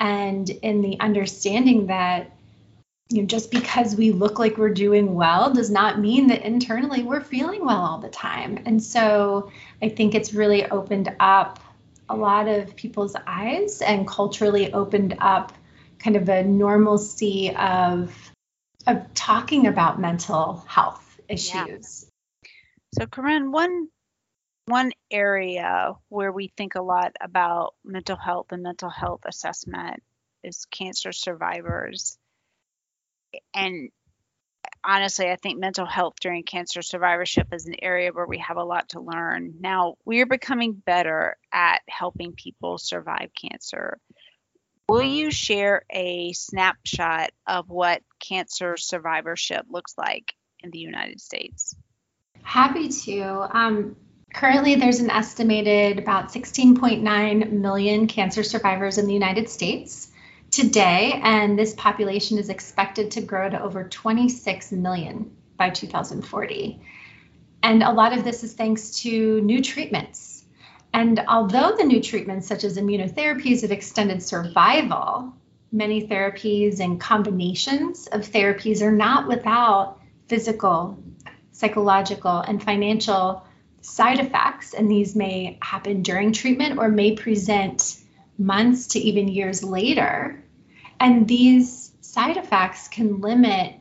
and 0.00 0.48
in 0.48 0.80
the 0.82 0.98
understanding 0.98 1.86
that 1.86 2.32
you 3.10 3.22
know, 3.22 3.26
just 3.26 3.50
because 3.50 3.96
we 3.96 4.12
look 4.12 4.38
like 4.38 4.58
we're 4.58 4.68
doing 4.68 5.14
well 5.14 5.52
does 5.52 5.70
not 5.70 5.98
mean 5.98 6.26
that 6.28 6.42
internally 6.42 7.02
we're 7.02 7.22
feeling 7.22 7.64
well 7.64 7.80
all 7.80 7.98
the 7.98 8.08
time. 8.08 8.62
And 8.66 8.82
so 8.82 9.50
I 9.80 9.88
think 9.88 10.14
it's 10.14 10.34
really 10.34 10.66
opened 10.66 11.14
up 11.18 11.58
a 12.08 12.16
lot 12.16 12.48
of 12.48 12.76
people's 12.76 13.16
eyes 13.26 13.80
and 13.80 14.06
culturally 14.06 14.72
opened 14.72 15.16
up 15.20 15.52
kind 15.98 16.16
of 16.16 16.28
a 16.28 16.42
normalcy 16.42 17.54
of 17.54 18.14
of 18.86 19.12
talking 19.14 19.66
about 19.66 20.00
mental 20.00 20.64
health 20.66 21.20
issues. 21.28 21.52
Yeah. 21.52 22.48
So 23.00 23.06
Corinne, 23.06 23.52
one 23.52 23.88
one 24.66 24.92
area 25.10 25.94
where 26.10 26.30
we 26.30 26.52
think 26.56 26.74
a 26.74 26.82
lot 26.82 27.16
about 27.20 27.74
mental 27.84 28.16
health 28.16 28.52
and 28.52 28.62
mental 28.62 28.90
health 28.90 29.22
assessment 29.26 30.02
is 30.44 30.66
cancer 30.70 31.12
survivors 31.12 32.18
and 33.54 33.90
honestly, 34.84 35.30
I 35.30 35.36
think 35.36 35.58
mental 35.58 35.86
health 35.86 36.14
during 36.20 36.42
cancer 36.44 36.82
survivorship 36.82 37.48
is 37.52 37.66
an 37.66 37.76
area 37.82 38.12
where 38.12 38.26
we 38.26 38.38
have 38.38 38.56
a 38.56 38.64
lot 38.64 38.90
to 38.90 39.00
learn. 39.00 39.54
Now, 39.60 39.96
we 40.04 40.20
are 40.20 40.26
becoming 40.26 40.72
better 40.72 41.36
at 41.52 41.82
helping 41.88 42.32
people 42.32 42.78
survive 42.78 43.30
cancer. 43.40 43.98
Will 44.88 45.02
you 45.02 45.30
share 45.30 45.82
a 45.90 46.32
snapshot 46.32 47.30
of 47.46 47.68
what 47.68 48.02
cancer 48.20 48.76
survivorship 48.76 49.66
looks 49.68 49.94
like 49.98 50.34
in 50.60 50.70
the 50.70 50.78
United 50.78 51.20
States? 51.20 51.76
Happy 52.42 52.88
to. 52.88 53.22
Um, 53.54 53.96
currently, 54.32 54.76
there's 54.76 55.00
an 55.00 55.10
estimated 55.10 55.98
about 55.98 56.32
16.9 56.32 57.52
million 57.52 58.06
cancer 58.06 58.42
survivors 58.42 58.96
in 58.96 59.06
the 59.06 59.12
United 59.12 59.50
States 59.50 60.10
today, 60.50 61.20
and 61.22 61.58
this 61.58 61.74
population 61.74 62.38
is 62.38 62.48
expected 62.48 63.12
to 63.12 63.20
grow 63.20 63.48
to 63.48 63.62
over 63.62 63.84
26 63.84 64.72
million 64.72 65.30
by 65.56 65.70
2040. 65.70 66.80
And 67.62 67.82
a 67.82 67.92
lot 67.92 68.16
of 68.16 68.24
this 68.24 68.44
is 68.44 68.54
thanks 68.54 69.00
to 69.00 69.40
new 69.40 69.62
treatments. 69.62 70.44
And 70.92 71.22
although 71.28 71.76
the 71.76 71.84
new 71.84 72.02
treatments, 72.02 72.46
such 72.46 72.64
as 72.64 72.78
immunotherapies, 72.78 73.62
have 73.62 73.72
extended 73.72 74.22
survival, 74.22 75.34
many 75.70 76.06
therapies 76.06 76.80
and 76.80 77.00
combinations 77.00 78.06
of 78.06 78.22
therapies 78.22 78.80
are 78.80 78.92
not 78.92 79.28
without 79.28 80.00
physical, 80.28 80.98
psychological, 81.52 82.38
and 82.38 82.62
financial 82.62 83.44
side 83.82 84.18
effects. 84.18 84.72
And 84.72 84.90
these 84.90 85.14
may 85.14 85.58
happen 85.60 86.02
during 86.02 86.32
treatment 86.32 86.78
or 86.78 86.88
may 86.88 87.14
present 87.16 87.98
months 88.38 88.88
to 88.88 88.98
even 88.98 89.28
years 89.28 89.62
later. 89.62 90.42
And 91.00 91.26
these 91.26 91.92
side 92.00 92.36
effects 92.36 92.88
can 92.88 93.20
limit 93.20 93.74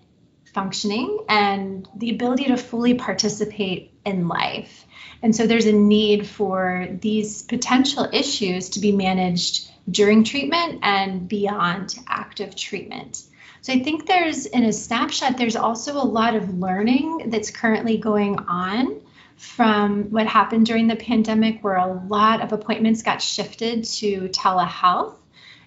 functioning 0.54 1.26
and 1.30 1.88
the 1.96 2.10
ability 2.10 2.46
to 2.46 2.58
fully 2.58 2.96
participate 2.96 3.94
in 4.06 4.28
life. 4.28 4.86
And 5.22 5.36
so 5.36 5.48
there's 5.48 5.66
a 5.66 5.72
need 5.72 6.28
for 6.28 6.88
these 7.02 7.44
potential 7.44 8.10
issues 8.12 8.70
to 8.70 8.80
be 8.80 8.92
managed 8.92 9.70
during 9.90 10.24
treatment 10.24 10.80
and 10.84 11.28
beyond 11.28 11.98
active 12.08 12.56
treatment. 12.56 13.24
So 13.62 13.74
I 13.74 13.80
think 13.80 14.06
there's, 14.06 14.46
in 14.46 14.64
a 14.64 14.74
snapshot, 14.74 15.38
there's 15.38 15.56
also 15.56 15.98
a 15.98 16.04
lot 16.04 16.36
of 16.36 16.58
learning 16.58 17.30
that's 17.30 17.52
currently 17.52 17.98
going 17.98 18.40
on 18.40 19.02
from 19.38 20.06
what 20.12 20.28
happened 20.28 20.66
during 20.66 20.88
the 20.88 20.96
pandemic, 20.96 21.64
where 21.64 21.78
a 21.78 21.94
lot 21.94 22.42
of 22.42 22.52
appointments 22.52 23.04
got 23.04 23.22
shifted 23.22 23.84
to 23.84 24.30
telehealth. 24.30 25.16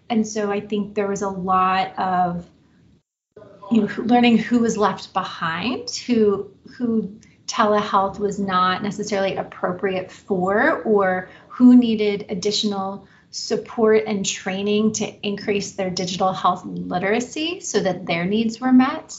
And 0.09 0.27
so 0.27 0.50
I 0.50 0.61
think 0.61 0.95
there 0.95 1.07
was 1.07 1.23
a 1.23 1.29
lot 1.29 1.97
of 1.99 2.50
you 3.71 3.83
know, 3.83 3.89
learning 3.99 4.39
who 4.39 4.59
was 4.59 4.77
left 4.77 5.12
behind, 5.15 5.89
who 5.91 6.50
who 6.77 7.21
telehealth 7.47 8.19
was 8.19 8.39
not 8.39 8.83
necessarily 8.83 9.37
appropriate 9.37 10.11
for, 10.11 10.83
or 10.83 11.29
who 11.49 11.77
needed 11.77 12.27
additional 12.29 13.07
support 13.31 14.05
and 14.07 14.27
training 14.27 14.93
to 14.93 15.27
increase 15.27 15.73
their 15.73 15.91
digital 15.91 16.33
health 16.33 16.65
literacy 16.65 17.61
so 17.61 17.79
that 17.81 18.07
their 18.07 18.25
needs 18.25 18.61
were 18.61 18.73
met. 18.73 19.15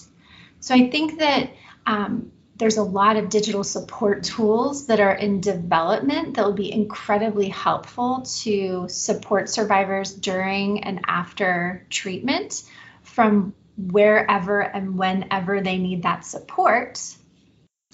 So 0.59 0.75
I 0.75 0.89
think 0.89 1.19
that 1.19 1.51
um, 1.85 2.31
there's 2.61 2.77
a 2.77 2.83
lot 2.83 3.17
of 3.17 3.29
digital 3.29 3.63
support 3.63 4.21
tools 4.21 4.85
that 4.85 4.99
are 4.99 5.15
in 5.15 5.41
development 5.41 6.35
that 6.35 6.45
will 6.45 6.53
be 6.53 6.71
incredibly 6.71 7.49
helpful 7.49 8.21
to 8.21 8.85
support 8.87 9.49
survivors 9.49 10.13
during 10.13 10.83
and 10.83 10.99
after 11.07 11.87
treatment 11.89 12.61
from 13.01 13.55
wherever 13.77 14.59
and 14.61 14.95
whenever 14.95 15.59
they 15.61 15.79
need 15.79 16.03
that 16.03 16.23
support. 16.23 17.03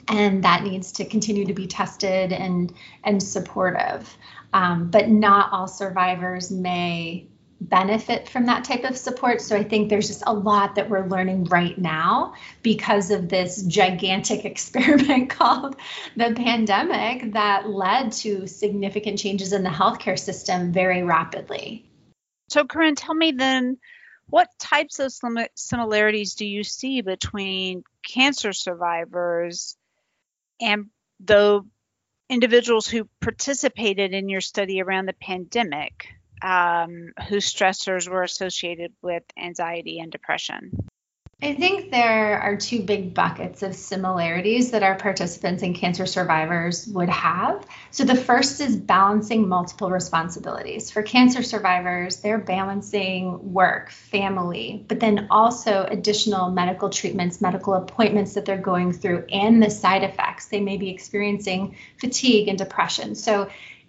And 0.10 0.44
that 0.44 0.64
needs 0.64 0.92
to 0.94 1.06
continue 1.06 1.46
to 1.46 1.54
be 1.54 1.68
tested 1.68 2.34
and 2.34 2.74
and 3.06 3.24
supportive. 3.24 4.18
Um, 4.52 4.92
but 4.92 5.08
not 5.08 5.54
all 5.54 5.70
survivors 5.70 6.52
may 6.52 7.30
benefit 7.60 8.30
from 8.30 8.46
that 8.46 8.64
type 8.64 8.84
of 8.84 8.98
support. 8.98 9.42
So 9.42 9.56
I 9.56 9.64
think 9.64 9.90
there's 9.90 10.08
just 10.08 10.24
a 10.26 10.34
lot 10.34 10.76
that 10.76 10.90
we're 10.90 11.08
learning 11.08 11.46
right 11.46 11.78
now 11.78 12.36
because 12.62 13.12
of 13.12 13.30
this 13.30 13.64
gigantic 13.64 14.46
experiment 14.46 15.30
called 15.38 15.76
the 16.16 16.34
pandemic 16.36 17.34
that 17.34 17.68
led 17.68 18.12
to 18.14 18.48
significant 18.48 19.20
changes 19.20 19.54
in 19.54 19.64
the 19.64 19.70
healthcare 19.70 20.20
system 20.20 20.72
very 20.72 21.04
rapidly. 21.04 21.86
So, 22.50 22.64
Corinne, 22.66 22.96
tell 22.96 23.16
me 23.16 23.32
then 23.32 23.78
what 24.30 24.50
types 24.60 25.00
of 25.00 25.14
similarities 25.56 26.36
do 26.36 26.46
you 26.46 26.64
see 26.64 27.02
between 27.02 27.84
cancer 28.08 28.54
survivors 28.54 29.78
and 30.60 30.88
the 31.20 31.62
individuals 32.30 32.88
who 32.88 33.10
participated 33.22 34.14
in 34.14 34.30
your 34.30 34.42
study 34.42 34.82
around 34.82 35.06
the 35.06 35.14
pandemic? 35.14 36.08
Um, 36.42 37.14
whose 37.28 37.52
stressors 37.52 38.08
were 38.08 38.24
associated 38.24 38.94
with 39.02 39.24
anxiety 39.38 40.00
and 40.00 40.12
depression? 40.12 40.72
I 41.40 41.54
think 41.54 41.92
there 41.92 42.40
are 42.40 42.58
two 42.58 42.82
big 42.82 43.14
buckets 43.14 43.62
of 43.62 43.76
similarities 43.76 44.72
that 44.72 44.82
our 44.82 44.96
participants 44.96 45.62
and 45.62 45.76
cancer 45.76 46.08
survivors 46.08 46.88
would 46.88 47.10
have. 47.10 47.64
So, 47.92 48.06
the 48.06 48.16
first 48.16 48.60
is 48.60 48.76
balancing 48.76 49.48
multiple 49.48 49.92
responsibilities. 49.92 50.90
For 50.90 51.04
cancer 51.04 51.44
survivors, 51.44 52.22
they're 52.22 52.40
balancing 52.40 53.54
work, 53.54 53.92
family, 53.92 54.84
but 54.88 55.00
then 55.00 55.28
also 55.30 55.84
additional 55.84 56.50
medical 56.50 56.90
treatments, 56.90 57.40
medical 57.40 57.76
appointments 57.76 58.34
that 58.34 58.46
they're 58.46 58.58
going 58.58 58.92
through, 58.92 59.26
and 59.32 59.62
the 59.62 59.70
side 59.70 60.02
effects. 60.02 60.48
They 60.48 60.60
may 60.60 60.78
be 60.78 60.90
experiencing 60.90 61.78
fatigue 62.00 62.48
and 62.48 62.58
depression. 62.58 63.14
So, 63.14 63.48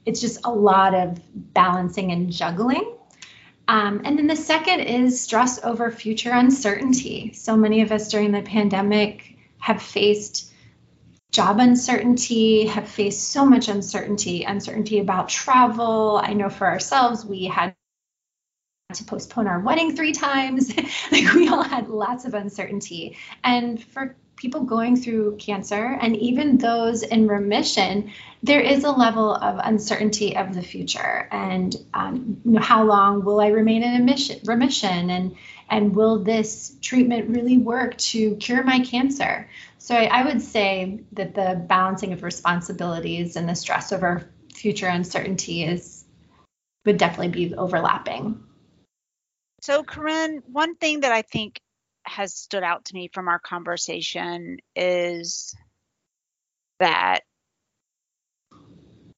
it's 0.09 0.23
just 0.23 0.41
a 0.45 0.51
lot 0.51 0.95
of 0.95 1.21
balancing 1.35 2.13
and 2.13 2.33
juggling. 2.33 2.97
Um, 3.69 4.01
and 4.05 4.19
then 4.19 4.27
the 4.27 4.37
second 4.37 4.81
is 4.81 5.21
stress 5.21 5.63
over 5.63 5.91
future 5.91 6.31
uncertainty. 6.33 7.35
So 7.35 7.59
many 7.59 7.83
of 7.83 7.93
us 7.93 8.09
during 8.09 8.33
the 8.33 8.41
pandemic 8.41 9.37
have 9.59 9.83
faced 9.83 10.51
job 11.31 11.59
uncertainty, 11.59 12.67
have 12.69 12.89
faced 12.89 13.29
so 13.29 13.45
much 13.45 13.69
uncertainty, 13.69 14.45
uncertainty 14.45 14.99
about 14.99 15.29
travel. 15.29 16.19
I 16.25 16.33
know 16.33 16.49
for 16.49 16.67
ourselves, 16.67 17.27
we 17.27 17.45
had 17.45 17.77
to 18.95 19.05
postpone 19.05 19.47
our 19.47 19.61
wedding 19.61 19.95
three 19.95 20.13
times. 20.13 20.75
like 21.13 21.35
we 21.35 21.49
all 21.49 21.63
had 21.63 21.91
lots 21.91 22.25
of 22.25 22.33
uncertainty. 22.33 23.19
And 23.45 23.85
for 23.85 24.17
people 24.39 24.63
going 24.63 24.97
through 24.97 25.37
cancer 25.37 25.99
and 26.01 26.17
even 26.17 26.59
those 26.59 27.03
in 27.03 27.29
remission, 27.29 28.13
there 28.43 28.61
is 28.61 28.85
a 28.85 28.91
level 28.91 29.35
of 29.35 29.61
uncertainty 29.63 30.37
of 30.37 30.55
the 30.55 30.63
future 30.63 31.29
and 31.31 31.77
um, 31.93 32.41
you 32.45 32.53
know, 32.53 32.61
how 32.61 32.85
long 32.85 33.25
will 33.25 33.41
I 33.41 33.49
remain 33.49 33.83
in 33.83 34.07
remission 34.47 35.11
and 35.11 35.37
and 35.71 35.95
will 35.95 36.25
this 36.25 36.75
treatment 36.81 37.29
really 37.29 37.59
work 37.59 37.99
to 37.99 38.37
cure 38.37 38.63
my 38.63 38.81
cancer? 38.81 39.51
So 39.79 39.95
I, 39.95 40.05
I 40.05 40.25
would 40.25 40.41
say 40.41 41.01
that 41.13 41.35
the 41.35 41.63
balancing 41.69 42.13
of 42.13 42.23
responsibilities 42.23 43.37
and 43.37 43.49
the 43.49 43.55
stress 43.55 43.93
over 43.93 44.31
future 44.55 44.87
uncertainty 44.87 45.65
is 45.65 46.05
would 46.87 46.97
definitely 46.97 47.29
be 47.29 47.55
overlapping. 47.55 48.43
So, 49.61 49.83
Corinne, 49.83 50.43
one 50.47 50.77
thing 50.77 51.01
that 51.01 51.13
I 51.13 51.23
think 51.23 51.61
has 52.09 52.35
stood 52.35 52.63
out 52.63 52.87
to 52.87 52.95
me 52.95 53.09
from 53.13 53.29
our 53.29 53.39
conversation 53.39 54.59
is 54.75 55.55
that 56.79 57.21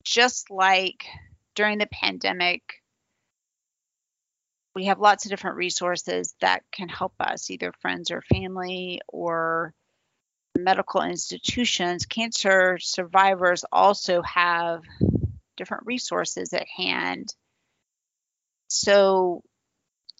just 0.05 0.51
like 0.51 1.07
during 1.55 1.79
the 1.79 1.87
pandemic, 1.87 2.63
we 4.75 4.87
have 4.87 5.01
lots 5.01 5.25
of 5.25 5.31
different 5.31 5.57
resources 5.57 6.35
that 6.41 6.63
can 6.73 6.89
help 6.89 7.15
us, 7.21 7.51
either 7.51 7.73
friends 7.81 8.11
or 8.11 8.23
family 8.23 9.01
or 9.09 9.75
medical 10.57 11.03
institutions. 11.03 12.07
Cancer 12.07 12.79
survivors 12.79 13.65
also 13.73 14.23
have 14.23 14.83
different 15.57 15.87
resources 15.87 16.53
at 16.53 16.67
hand. 16.69 17.35
So 18.69 19.43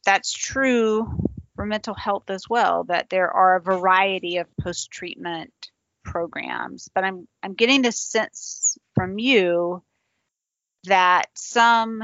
that's 0.05 0.33
true 0.33 1.30
for 1.61 1.67
mental 1.67 1.93
health 1.93 2.31
as 2.31 2.49
well, 2.49 2.85
that 2.85 3.11
there 3.11 3.31
are 3.31 3.57
a 3.57 3.61
variety 3.61 4.39
of 4.39 4.47
post 4.57 4.91
treatment 4.91 5.53
programs. 6.03 6.89
But 6.95 7.05
I'm 7.05 7.29
I'm 7.43 7.53
getting 7.53 7.83
the 7.83 7.93
sense 7.93 8.79
from 8.95 9.19
you 9.19 9.83
that 10.85 11.27
some 11.35 12.03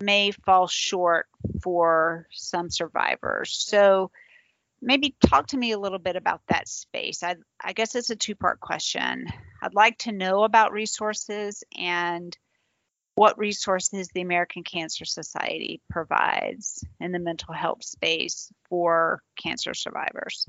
may 0.00 0.30
fall 0.30 0.66
short 0.66 1.26
for 1.62 2.26
some 2.32 2.70
survivors. 2.70 3.52
So 3.68 4.10
maybe 4.80 5.14
talk 5.26 5.48
to 5.48 5.58
me 5.58 5.72
a 5.72 5.78
little 5.78 5.98
bit 5.98 6.16
about 6.16 6.40
that 6.48 6.66
space. 6.66 7.22
I, 7.22 7.36
I 7.62 7.74
guess 7.74 7.94
it's 7.94 8.08
a 8.08 8.16
two 8.16 8.34
part 8.34 8.60
question. 8.60 9.26
I'd 9.62 9.74
like 9.74 9.98
to 9.98 10.12
know 10.12 10.42
about 10.42 10.72
resources 10.72 11.64
and 11.76 12.34
what 13.14 13.38
resources 13.38 14.08
the 14.08 14.20
American 14.20 14.64
Cancer 14.64 15.04
Society 15.04 15.80
provides 15.88 16.84
in 17.00 17.12
the 17.12 17.18
mental 17.18 17.54
health 17.54 17.84
space 17.84 18.52
for 18.68 19.22
cancer 19.40 19.74
survivors. 19.74 20.46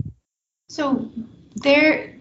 So 0.67 1.11
there 1.55 2.15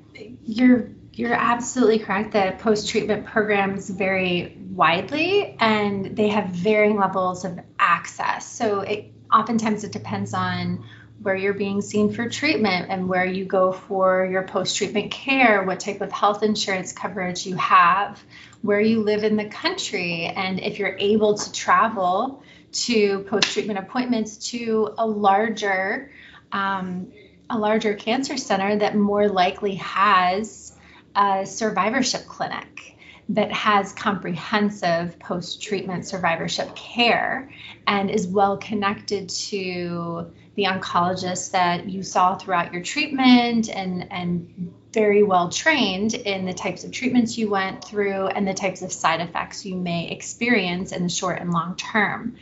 you're 0.45 0.89
you're 1.13 1.33
absolutely 1.33 2.01
correct 2.01 2.33
that 2.33 2.59
post-treatment 2.59 3.25
programs 3.25 3.89
vary 3.89 4.59
widely 4.71 5.57
and 5.61 6.17
they 6.17 6.29
have 6.29 6.49
varying 6.49 6.97
levels 6.97 7.45
of 7.45 7.59
access. 7.79 8.45
So 8.45 8.81
it 8.81 9.13
oftentimes 9.33 9.85
it 9.85 9.93
depends 9.93 10.35
on 10.35 10.85
where 11.25 11.35
you're 11.35 11.55
being 11.55 11.81
seen 11.81 12.13
for 12.13 12.29
treatment 12.29 12.91
and 12.91 13.09
where 13.09 13.25
you 13.25 13.47
go 13.47 13.73
for 13.73 14.27
your 14.27 14.43
post 14.43 14.77
treatment 14.77 15.11
care, 15.11 15.63
what 15.63 15.81
type 15.81 16.03
of 16.03 16.13
health 16.13 16.43
insurance 16.43 16.93
coverage 16.93 17.47
you 17.47 17.57
have, 17.57 18.23
where 18.61 18.79
you 18.79 19.01
live 19.01 19.25
in 19.25 19.37
the 19.37 19.47
country, 19.47 20.27
and 20.27 20.61
if 20.61 20.79
you're 20.79 20.97
able 20.99 21.39
to 21.39 21.51
travel 21.51 22.43
to 22.73 23.21
post 23.21 23.51
treatment 23.55 23.79
appointments 23.79 24.51
to 24.51 24.91
a 24.99 25.07
larger 25.07 26.11
um, 26.53 27.11
a 27.49 27.59
larger 27.59 27.95
cancer 27.95 28.37
center 28.37 28.77
that 28.77 28.95
more 28.95 29.27
likely 29.27 29.77
has 29.77 30.77
a 31.17 31.47
survivorship 31.47 32.27
clinic 32.27 32.97
that 33.31 33.51
has 33.51 33.93
comprehensive 33.95 35.19
post 35.19 35.63
treatment 35.63 36.07
survivorship 36.07 36.75
care 36.77 37.51
and 37.87 38.11
is 38.11 38.27
well 38.27 38.59
connected 38.59 39.31
to 39.31 40.31
the 40.57 40.65
oncologist 40.65 41.53
that 41.53 41.89
you 41.89 42.03
saw 42.03 42.37
throughout 42.37 42.73
your 42.73 42.83
treatment 42.83 43.69
and 43.69 44.13
and 44.13 44.73
very 44.93 45.25
well 45.25 45.49
trained 45.49 46.15
in 46.15 46.45
the 46.45 46.55
types 46.55 46.85
of 46.85 46.93
treatments 46.93 47.37
you 47.37 47.51
went 47.51 47.83
through 47.85 48.29
and 48.29 48.47
the 48.47 48.55
types 48.55 48.81
of 48.81 48.93
side 48.93 49.21
effects 49.21 49.67
you 49.67 49.75
may 49.75 50.09
experience 50.11 50.93
in 50.93 51.03
the 51.03 51.09
short 51.09 51.41
and 51.41 51.53
long 51.53 51.75
term. 51.77 52.37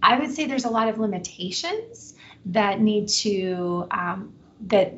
I 0.00 0.18
would 0.18 0.30
say 0.30 0.46
there's 0.46 0.64
a 0.64 0.70
lot 0.70 0.88
of 0.88 0.98
limitations 0.98 2.14
that 2.46 2.80
need 2.80 3.08
to 3.08 3.88
um, 3.90 4.32
that 4.68 4.94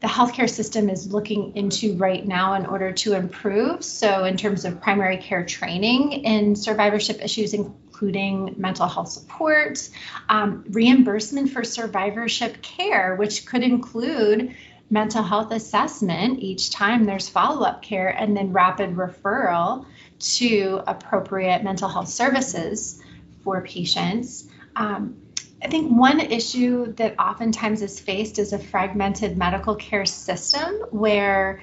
the 0.00 0.08
healthcare 0.08 0.48
system 0.48 0.90
is 0.90 1.10
looking 1.10 1.56
into 1.56 1.96
right 1.96 2.24
now 2.24 2.52
in 2.54 2.66
order 2.66 2.92
to 2.92 3.14
improve. 3.14 3.82
So, 3.82 4.24
in 4.24 4.36
terms 4.36 4.66
of 4.66 4.82
primary 4.82 5.16
care 5.16 5.44
training 5.44 6.12
in 6.12 6.54
survivorship 6.54 7.24
issues, 7.24 7.54
including 7.96 8.54
mental 8.58 8.86
health 8.86 9.08
support, 9.08 9.88
um, 10.28 10.64
reimbursement 10.68 11.50
for 11.50 11.64
survivorship 11.64 12.60
care, 12.60 13.16
which 13.16 13.46
could 13.46 13.62
include 13.62 14.54
mental 14.90 15.22
health 15.22 15.50
assessment 15.50 16.38
each 16.40 16.70
time 16.70 17.04
there's 17.04 17.26
follow 17.30 17.64
up 17.64 17.80
care, 17.80 18.08
and 18.08 18.36
then 18.36 18.52
rapid 18.52 18.94
referral 18.94 19.86
to 20.18 20.82
appropriate 20.86 21.64
mental 21.64 21.88
health 21.88 22.08
services 22.08 23.02
for 23.42 23.62
patients. 23.62 24.46
Um, 24.76 25.16
I 25.62 25.68
think 25.68 25.90
one 25.90 26.20
issue 26.20 26.92
that 26.94 27.18
oftentimes 27.18 27.80
is 27.80 27.98
faced 27.98 28.38
is 28.38 28.52
a 28.52 28.58
fragmented 28.58 29.38
medical 29.38 29.74
care 29.74 30.04
system 30.04 30.74
where 30.90 31.62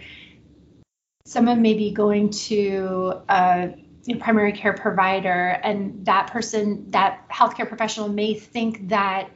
someone 1.25 1.61
may 1.61 1.75
be 1.75 1.91
going 1.91 2.31
to 2.31 3.21
a 3.29 3.75
primary 4.19 4.51
care 4.51 4.73
provider 4.73 5.59
and 5.63 6.05
that 6.05 6.27
person, 6.27 6.91
that 6.91 7.27
healthcare 7.29 7.67
professional 7.67 8.09
may 8.09 8.33
think 8.33 8.89
that 8.89 9.29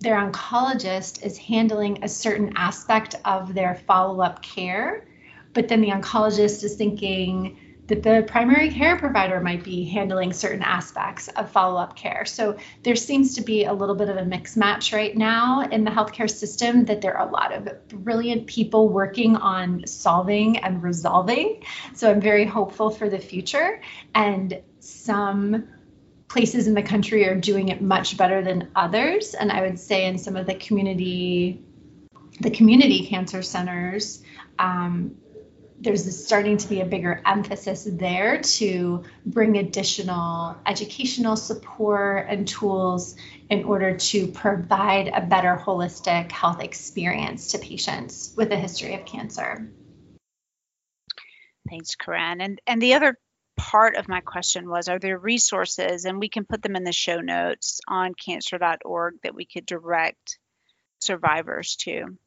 their 0.00 0.16
oncologist 0.16 1.24
is 1.24 1.38
handling 1.38 2.02
a 2.02 2.08
certain 2.08 2.52
aspect 2.56 3.14
of 3.24 3.54
their 3.54 3.74
follow 3.86 4.20
up 4.20 4.42
care, 4.42 5.06
but 5.52 5.68
then 5.68 5.80
the 5.80 5.88
oncologist 5.88 6.64
is 6.64 6.76
thinking, 6.76 7.58
that 7.88 8.02
the 8.02 8.24
primary 8.26 8.70
care 8.70 8.96
provider 8.96 9.40
might 9.40 9.62
be 9.62 9.84
handling 9.84 10.32
certain 10.32 10.62
aspects 10.62 11.28
of 11.28 11.50
follow 11.50 11.80
up 11.80 11.96
care. 11.96 12.24
So 12.24 12.58
there 12.82 12.96
seems 12.96 13.36
to 13.36 13.42
be 13.42 13.64
a 13.64 13.72
little 13.72 13.94
bit 13.94 14.08
of 14.08 14.16
a 14.16 14.24
mix 14.24 14.56
match 14.56 14.92
right 14.92 15.16
now 15.16 15.62
in 15.62 15.84
the 15.84 15.90
healthcare 15.90 16.30
system 16.30 16.86
that 16.86 17.00
there 17.00 17.16
are 17.16 17.28
a 17.28 17.30
lot 17.30 17.52
of 17.52 17.88
brilliant 17.88 18.46
people 18.46 18.88
working 18.88 19.36
on 19.36 19.86
solving 19.86 20.58
and 20.58 20.82
resolving. 20.82 21.62
So 21.94 22.10
I'm 22.10 22.20
very 22.20 22.44
hopeful 22.44 22.90
for 22.90 23.08
the 23.08 23.18
future 23.18 23.80
and 24.14 24.60
some 24.80 25.68
places 26.28 26.66
in 26.66 26.74
the 26.74 26.82
country 26.82 27.26
are 27.28 27.36
doing 27.36 27.68
it 27.68 27.80
much 27.80 28.16
better 28.16 28.42
than 28.42 28.70
others. 28.74 29.34
And 29.34 29.52
I 29.52 29.62
would 29.62 29.78
say 29.78 30.06
in 30.06 30.18
some 30.18 30.36
of 30.36 30.46
the 30.46 30.54
community, 30.54 31.62
the 32.40 32.50
community 32.50 33.06
cancer 33.06 33.42
centers, 33.42 34.22
um, 34.58 35.16
there's 35.78 36.24
starting 36.24 36.56
to 36.56 36.68
be 36.68 36.80
a 36.80 36.84
bigger 36.84 37.20
emphasis 37.26 37.86
there 37.90 38.40
to 38.40 39.04
bring 39.24 39.58
additional 39.58 40.56
educational 40.66 41.36
support 41.36 42.26
and 42.28 42.48
tools 42.48 43.16
in 43.50 43.64
order 43.64 43.96
to 43.96 44.26
provide 44.28 45.08
a 45.08 45.20
better 45.20 45.60
holistic 45.62 46.32
health 46.32 46.62
experience 46.62 47.52
to 47.52 47.58
patients 47.58 48.32
with 48.36 48.50
a 48.52 48.56
history 48.56 48.94
of 48.94 49.04
cancer. 49.04 49.70
Thanks, 51.68 51.94
Corinne. 51.94 52.40
And 52.40 52.60
and 52.66 52.80
the 52.80 52.94
other 52.94 53.18
part 53.56 53.96
of 53.96 54.08
my 54.08 54.20
question 54.20 54.68
was 54.68 54.88
are 54.88 54.98
there 54.98 55.18
resources 55.18 56.04
and 56.04 56.20
we 56.20 56.28
can 56.28 56.44
put 56.44 56.62
them 56.62 56.76
in 56.76 56.84
the 56.84 56.92
show 56.92 57.20
notes 57.20 57.80
on 57.88 58.12
cancer.org 58.14 59.14
that 59.22 59.34
we 59.34 59.46
could 59.46 59.64
direct 59.64 60.38
survivors 61.00 61.76
to 61.76 62.18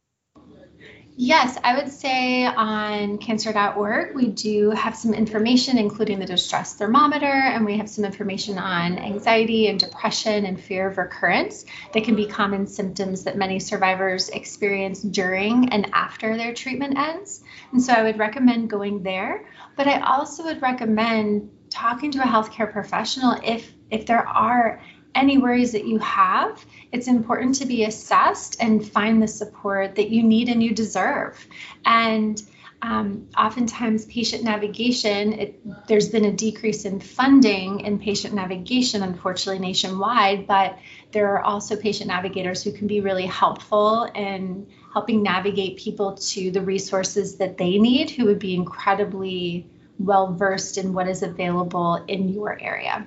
Yes, 1.22 1.58
I 1.66 1.76
would 1.76 1.92
say 1.92 2.46
on 2.46 3.18
cancer.org, 3.18 4.16
we 4.16 4.28
do 4.28 4.70
have 4.70 4.96
some 4.96 5.14
information, 5.14 5.78
including 5.78 6.18
the 6.18 6.26
distress 6.26 6.76
thermometer, 6.76 7.26
and 7.26 7.66
we 7.66 7.78
have 7.78 7.90
some 7.90 8.06
information 8.06 8.58
on 8.58 8.98
anxiety 8.98 9.68
and 9.68 9.78
depression 9.78 10.46
and 10.46 10.58
fear 10.58 10.88
of 10.88 10.98
recurrence 10.98 11.66
that 11.92 12.06
can 12.06 12.16
be 12.16 12.26
common 12.26 12.68
symptoms 12.68 13.26
that 13.26 13.36
many 13.36 13.60
survivors 13.60 14.30
experience 14.30 15.02
during 15.02 15.68
and 15.74 15.90
after 15.92 16.38
their 16.38 16.54
treatment 16.54 16.98
ends. 16.98 17.44
And 17.74 17.84
so 17.84 17.92
I 17.92 18.04
would 18.04 18.18
recommend 18.18 18.70
going 18.70 19.04
there. 19.04 19.46
But 19.76 19.90
I 19.90 20.00
also 20.00 20.46
would 20.46 20.62
recommend 20.62 21.52
talking 21.70 22.12
to 22.12 22.20
a 22.20 22.28
healthcare 22.28 22.72
professional 22.72 23.36
if 23.44 23.70
if 23.92 24.06
there 24.06 24.26
are 24.26 24.82
any 25.16 25.38
worries 25.38 25.72
that 25.74 25.86
you 25.86 25.98
have, 26.00 26.64
it's 26.92 27.08
important 27.08 27.56
to 27.56 27.66
be 27.66 27.84
assessed 27.84 28.62
and 28.62 28.88
find 28.88 29.22
the 29.22 29.28
support 29.28 29.96
that 29.96 30.10
you 30.10 30.24
need 30.24 30.50
and 30.50 30.62
you 30.62 30.74
deserve. 30.74 31.46
And 31.86 32.42
um, 32.82 33.28
oftentimes, 33.38 34.06
patient 34.06 34.44
navigation, 34.44 35.34
it, 35.34 35.88
there's 35.88 36.08
been 36.08 36.24
a 36.24 36.32
decrease 36.32 36.86
in 36.86 37.02
funding 37.02 37.82
in 37.82 38.00
patient 38.00 38.34
navigation, 38.34 39.04
unfortunately, 39.04 39.60
nationwide, 39.60 40.48
but 40.48 40.78
there 41.12 41.36
are 41.36 41.42
also 41.42 41.76
patient 41.76 42.08
navigators 42.08 42.64
who 42.64 42.72
can 42.72 42.88
be 42.88 43.02
really 43.02 43.26
helpful 43.26 44.04
in 44.16 44.68
helping 44.94 45.24
navigate 45.24 45.78
people 45.78 46.14
to 46.14 46.52
the 46.52 46.62
resources 46.62 47.36
that 47.38 47.58
they 47.58 47.78
need, 47.78 48.12
who 48.12 48.26
would 48.26 48.40
be 48.40 48.56
incredibly 48.56 49.68
well 49.98 50.34
versed 50.34 50.78
in 50.78 50.94
what 50.94 51.10
is 51.10 51.22
available 51.22 51.96
in 52.08 52.30
your 52.30 52.58
area. 52.62 53.06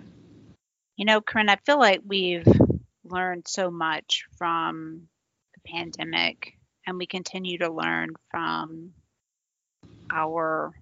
You 0.96 1.06
know, 1.06 1.20
Corinne, 1.20 1.48
I 1.48 1.56
feel 1.56 1.78
like 1.78 2.00
we've 2.06 2.46
learned 3.04 3.48
so 3.48 3.70
much 3.70 4.24
from 4.36 5.08
the 5.54 5.70
pandemic, 5.70 6.52
and 6.86 6.98
we 6.98 7.06
continue 7.06 7.58
to 7.58 7.72
learn 7.72 8.10
from 8.30 8.92
our 10.10 10.72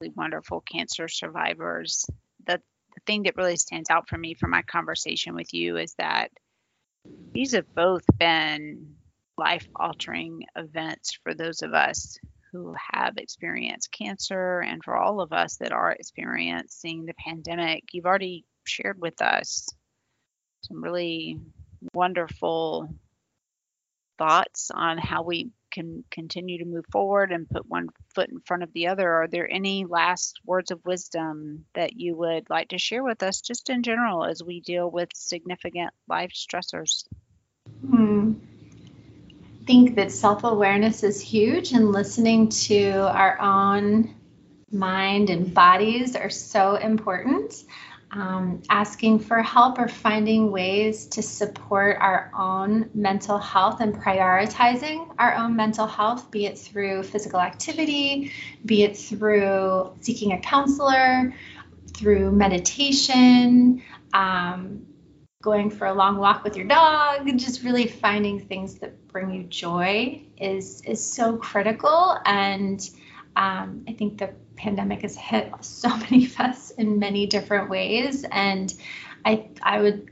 really 0.00 0.12
wonderful 0.16 0.62
cancer 0.62 1.08
survivors. 1.08 2.06
The, 2.46 2.60
the 2.94 3.00
thing 3.06 3.24
that 3.24 3.36
really 3.36 3.56
stands 3.56 3.90
out 3.90 4.08
for 4.08 4.16
me 4.16 4.34
from 4.34 4.50
my 4.50 4.62
conversation 4.62 5.34
with 5.34 5.52
you 5.52 5.76
is 5.76 5.94
that 5.98 6.30
these 7.32 7.52
have 7.52 7.74
both 7.74 8.04
been 8.18 8.94
life 9.36 9.66
altering 9.76 10.44
events 10.56 11.18
for 11.22 11.34
those 11.34 11.62
of 11.62 11.74
us 11.74 12.18
who 12.52 12.74
have 12.92 13.16
experienced 13.16 13.92
cancer 13.92 14.60
and 14.60 14.82
for 14.82 14.96
all 14.96 15.20
of 15.20 15.32
us 15.32 15.56
that 15.58 15.72
are 15.72 15.92
experiencing 15.92 17.06
the 17.06 17.14
pandemic. 17.14 17.84
You've 17.92 18.06
already 18.06 18.44
shared 18.70 19.00
with 19.00 19.20
us 19.20 19.68
some 20.62 20.82
really 20.82 21.38
wonderful 21.94 22.94
thoughts 24.18 24.70
on 24.72 24.98
how 24.98 25.22
we 25.22 25.50
can 25.70 26.04
continue 26.10 26.58
to 26.58 26.64
move 26.64 26.84
forward 26.92 27.32
and 27.32 27.48
put 27.48 27.66
one 27.66 27.88
foot 28.14 28.28
in 28.28 28.40
front 28.40 28.62
of 28.62 28.72
the 28.72 28.88
other. 28.88 29.08
Are 29.08 29.28
there 29.28 29.50
any 29.50 29.86
last 29.86 30.40
words 30.44 30.70
of 30.70 30.84
wisdom 30.84 31.64
that 31.74 31.94
you 31.94 32.16
would 32.16 32.50
like 32.50 32.68
to 32.68 32.78
share 32.78 33.02
with 33.02 33.22
us, 33.22 33.40
just 33.40 33.70
in 33.70 33.82
general, 33.82 34.24
as 34.24 34.42
we 34.42 34.60
deal 34.60 34.90
with 34.90 35.08
significant 35.14 35.92
life 36.08 36.32
stressors? 36.34 37.04
Hmm. 37.88 38.34
I 39.62 39.64
think 39.64 39.94
that 39.94 40.10
self 40.10 40.44
awareness 40.44 41.02
is 41.02 41.20
huge, 41.20 41.72
and 41.72 41.92
listening 41.92 42.48
to 42.48 42.90
our 42.90 43.40
own 43.40 44.14
mind 44.72 45.30
and 45.30 45.52
bodies 45.54 46.16
are 46.16 46.30
so 46.30 46.76
important 46.76 47.64
um, 48.12 48.62
asking 48.68 49.20
for 49.20 49.40
help 49.40 49.78
or 49.78 49.86
finding 49.86 50.50
ways 50.50 51.06
to 51.06 51.22
support 51.22 51.96
our 52.00 52.30
own 52.36 52.90
mental 52.92 53.38
health 53.38 53.80
and 53.80 53.94
prioritizing 53.94 55.14
our 55.18 55.34
own 55.34 55.54
mental 55.54 55.86
health, 55.86 56.30
be 56.30 56.46
it 56.46 56.58
through 56.58 57.04
physical 57.04 57.40
activity, 57.40 58.32
be 58.64 58.82
it 58.82 58.96
through 58.96 59.92
seeking 60.00 60.32
a 60.32 60.40
counselor, 60.40 61.34
through 61.94 62.32
meditation, 62.32 63.82
um, 64.12 64.86
going 65.42 65.70
for 65.70 65.86
a 65.86 65.94
long 65.94 66.18
walk 66.18 66.44
with 66.44 66.56
your 66.56 66.66
dog, 66.66 67.26
just 67.38 67.62
really 67.62 67.86
finding 67.86 68.40
things 68.40 68.74
that 68.80 69.08
bring 69.08 69.30
you 69.30 69.44
joy 69.44 70.20
is 70.36 70.82
is 70.82 71.04
so 71.04 71.36
critical. 71.36 72.18
And 72.24 72.80
um, 73.36 73.84
I 73.88 73.92
think 73.92 74.18
the 74.18 74.34
pandemic 74.60 75.02
has 75.02 75.16
hit 75.16 75.52
so 75.60 75.88
many 76.10 76.26
of 76.26 76.38
us 76.38 76.70
in 76.70 76.98
many 76.98 77.26
different 77.26 77.70
ways, 77.70 78.24
and 78.30 78.72
I 79.24 79.48
I 79.62 79.80
would 79.80 80.10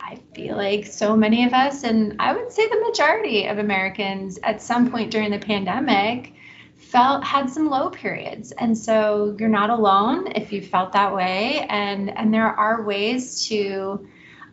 I 0.00 0.18
feel 0.34 0.56
like 0.56 0.86
so 0.86 1.16
many 1.16 1.44
of 1.44 1.52
us, 1.52 1.84
and 1.84 2.16
I 2.18 2.34
would 2.34 2.52
say 2.52 2.68
the 2.68 2.80
majority 2.80 3.46
of 3.46 3.58
Americans, 3.58 4.38
at 4.42 4.60
some 4.60 4.90
point 4.90 5.12
during 5.12 5.30
the 5.30 5.38
pandemic, 5.38 6.34
felt 6.74 7.22
had 7.22 7.48
some 7.48 7.70
low 7.70 7.88
periods, 7.90 8.52
and 8.52 8.76
so 8.76 9.36
you're 9.38 9.48
not 9.48 9.70
alone 9.70 10.32
if 10.34 10.52
you 10.52 10.60
felt 10.60 10.92
that 10.92 11.14
way, 11.14 11.64
and 11.68 12.10
and 12.16 12.34
there 12.34 12.48
are 12.48 12.82
ways 12.82 13.46
to 13.46 14.08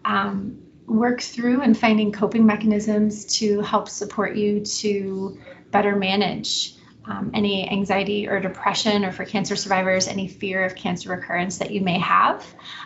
um, 0.06 0.62
work 0.86 1.22
through 1.22 1.62
and 1.62 1.78
finding 1.78 2.12
coping 2.12 2.46
mechanisms 2.46 3.26
to 3.40 3.62
help 3.62 3.90
support 3.90 4.36
you 4.36 4.62
to 4.66 5.40
better 5.72 5.96
manage 5.96 6.76
um, 7.10 7.32
any 7.34 7.70
anxiety 7.70 8.28
or 8.28 8.40
depression, 8.40 9.04
or 9.04 9.12
for 9.12 9.26
cancer 9.26 9.56
survivors, 9.56 10.08
any 10.08 10.28
fear 10.28 10.64
of 10.64 10.76
cancer 10.76 11.10
recurrence 11.10 11.58
that 11.58 11.72
you 11.72 11.82
may 11.82 12.00
have. 12.00 12.46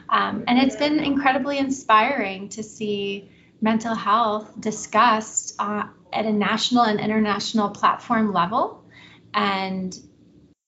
Um, 0.10 0.46
and 0.48 0.58
it's 0.60 0.78
been 0.78 1.00
incredibly 1.00 1.58
inspiring 1.58 2.50
to 2.50 2.64
see 2.64 3.30
mental 3.62 3.94
health 3.94 4.60
discussed 4.60 5.56
uh, 5.60 5.84
at 6.12 6.26
a 6.26 6.32
national 6.32 6.84
and 6.84 7.00
international 7.00 7.70
platform 7.70 8.34
level. 8.34 8.84
And 9.34 9.98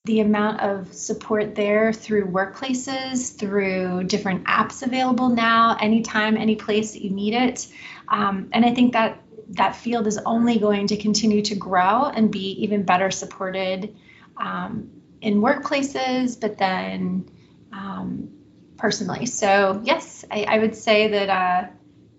the 0.04 0.20
amount 0.20 0.60
of 0.60 0.92
support 0.94 1.54
there 1.54 1.92
through 1.92 2.26
workplaces, 2.26 3.36
through 3.36 4.04
different 4.04 4.44
apps 4.44 4.82
available 4.82 5.30
now, 5.30 5.76
anytime, 5.80 6.36
any 6.36 6.56
place 6.56 6.92
that 6.92 7.02
you 7.02 7.10
need 7.10 7.34
it. 7.34 7.66
Um, 8.08 8.48
and 8.52 8.64
I 8.64 8.72
think 8.72 8.92
that 8.92 9.20
that 9.50 9.76
field 9.76 10.06
is 10.06 10.18
only 10.18 10.58
going 10.58 10.88
to 10.88 10.96
continue 10.96 11.42
to 11.42 11.54
grow 11.54 12.04
and 12.04 12.30
be 12.30 12.62
even 12.62 12.82
better 12.82 13.10
supported 13.10 13.96
um, 14.36 14.90
in 15.20 15.40
workplaces, 15.40 16.38
but 16.40 16.58
then 16.58 17.30
um, 17.72 18.30
personally. 18.76 19.26
So 19.26 19.80
yes, 19.84 20.24
I, 20.30 20.44
I 20.44 20.58
would 20.58 20.74
say 20.74 21.08
that 21.08 21.28
uh, 21.28 21.68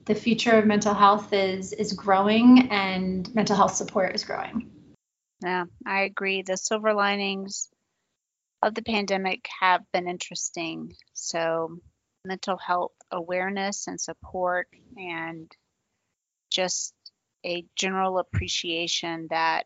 the 0.06 0.16
future 0.16 0.58
of 0.58 0.66
mental 0.66 0.94
health 0.94 1.34
is 1.34 1.74
is 1.74 1.94
growing, 1.94 2.70
and 2.72 3.34
mental 3.36 3.56
health 3.56 3.76
support 3.76 4.16
is 4.16 4.24
growing. 4.24 4.72
Yeah, 5.42 5.66
I 5.86 6.02
agree. 6.02 6.42
The 6.42 6.58
silver 6.58 6.94
linings 6.94 7.70
of 8.64 8.74
the 8.74 8.82
pandemic 8.82 9.48
have 9.60 9.84
been 9.92 10.08
interesting. 10.08 10.94
So 11.14 11.80
mental 12.26 12.58
health 12.58 12.94
awareness 13.12 13.88
and 13.88 14.02
support 14.02 14.68
and 14.98 15.52
just 16.50 16.94
a 17.48 17.66
general 17.76 18.20
appreciation 18.20 19.28
that 19.30 19.66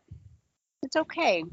it's 0.82 0.96
okay 0.96 1.44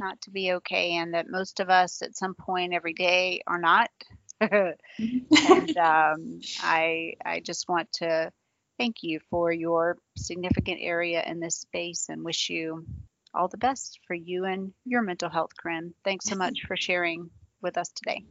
not 0.00 0.20
to 0.22 0.30
be 0.30 0.52
okay 0.52 0.92
and 0.92 1.14
that 1.14 1.28
most 1.28 1.60
of 1.60 1.68
us 1.68 2.00
at 2.02 2.16
some 2.16 2.34
point 2.34 2.72
every 2.72 2.94
day 2.94 3.42
are 3.46 3.60
not 3.60 3.90
and 4.40 5.76
um, 5.76 6.40
I, 6.62 7.14
I 7.24 7.40
just 7.44 7.68
want 7.68 7.92
to 7.94 8.32
thank 8.78 9.02
you 9.02 9.20
for 9.30 9.52
your 9.52 9.98
significant 10.16 10.78
area 10.80 11.22
in 11.24 11.40
this 11.40 11.56
space 11.56 12.06
and 12.08 12.24
wish 12.24 12.48
you 12.48 12.86
all 13.34 13.48
the 13.48 13.58
best 13.58 14.00
for 14.06 14.14
you 14.14 14.46
and 14.46 14.72
your 14.86 15.02
mental 15.02 15.28
health, 15.28 15.50
Corinne. 15.60 15.94
Thanks 16.04 16.26
so 16.26 16.36
much 16.36 16.62
for 16.66 16.76
sharing 16.76 17.30
with 17.62 17.76
us 17.76 17.90
today. 17.90 18.24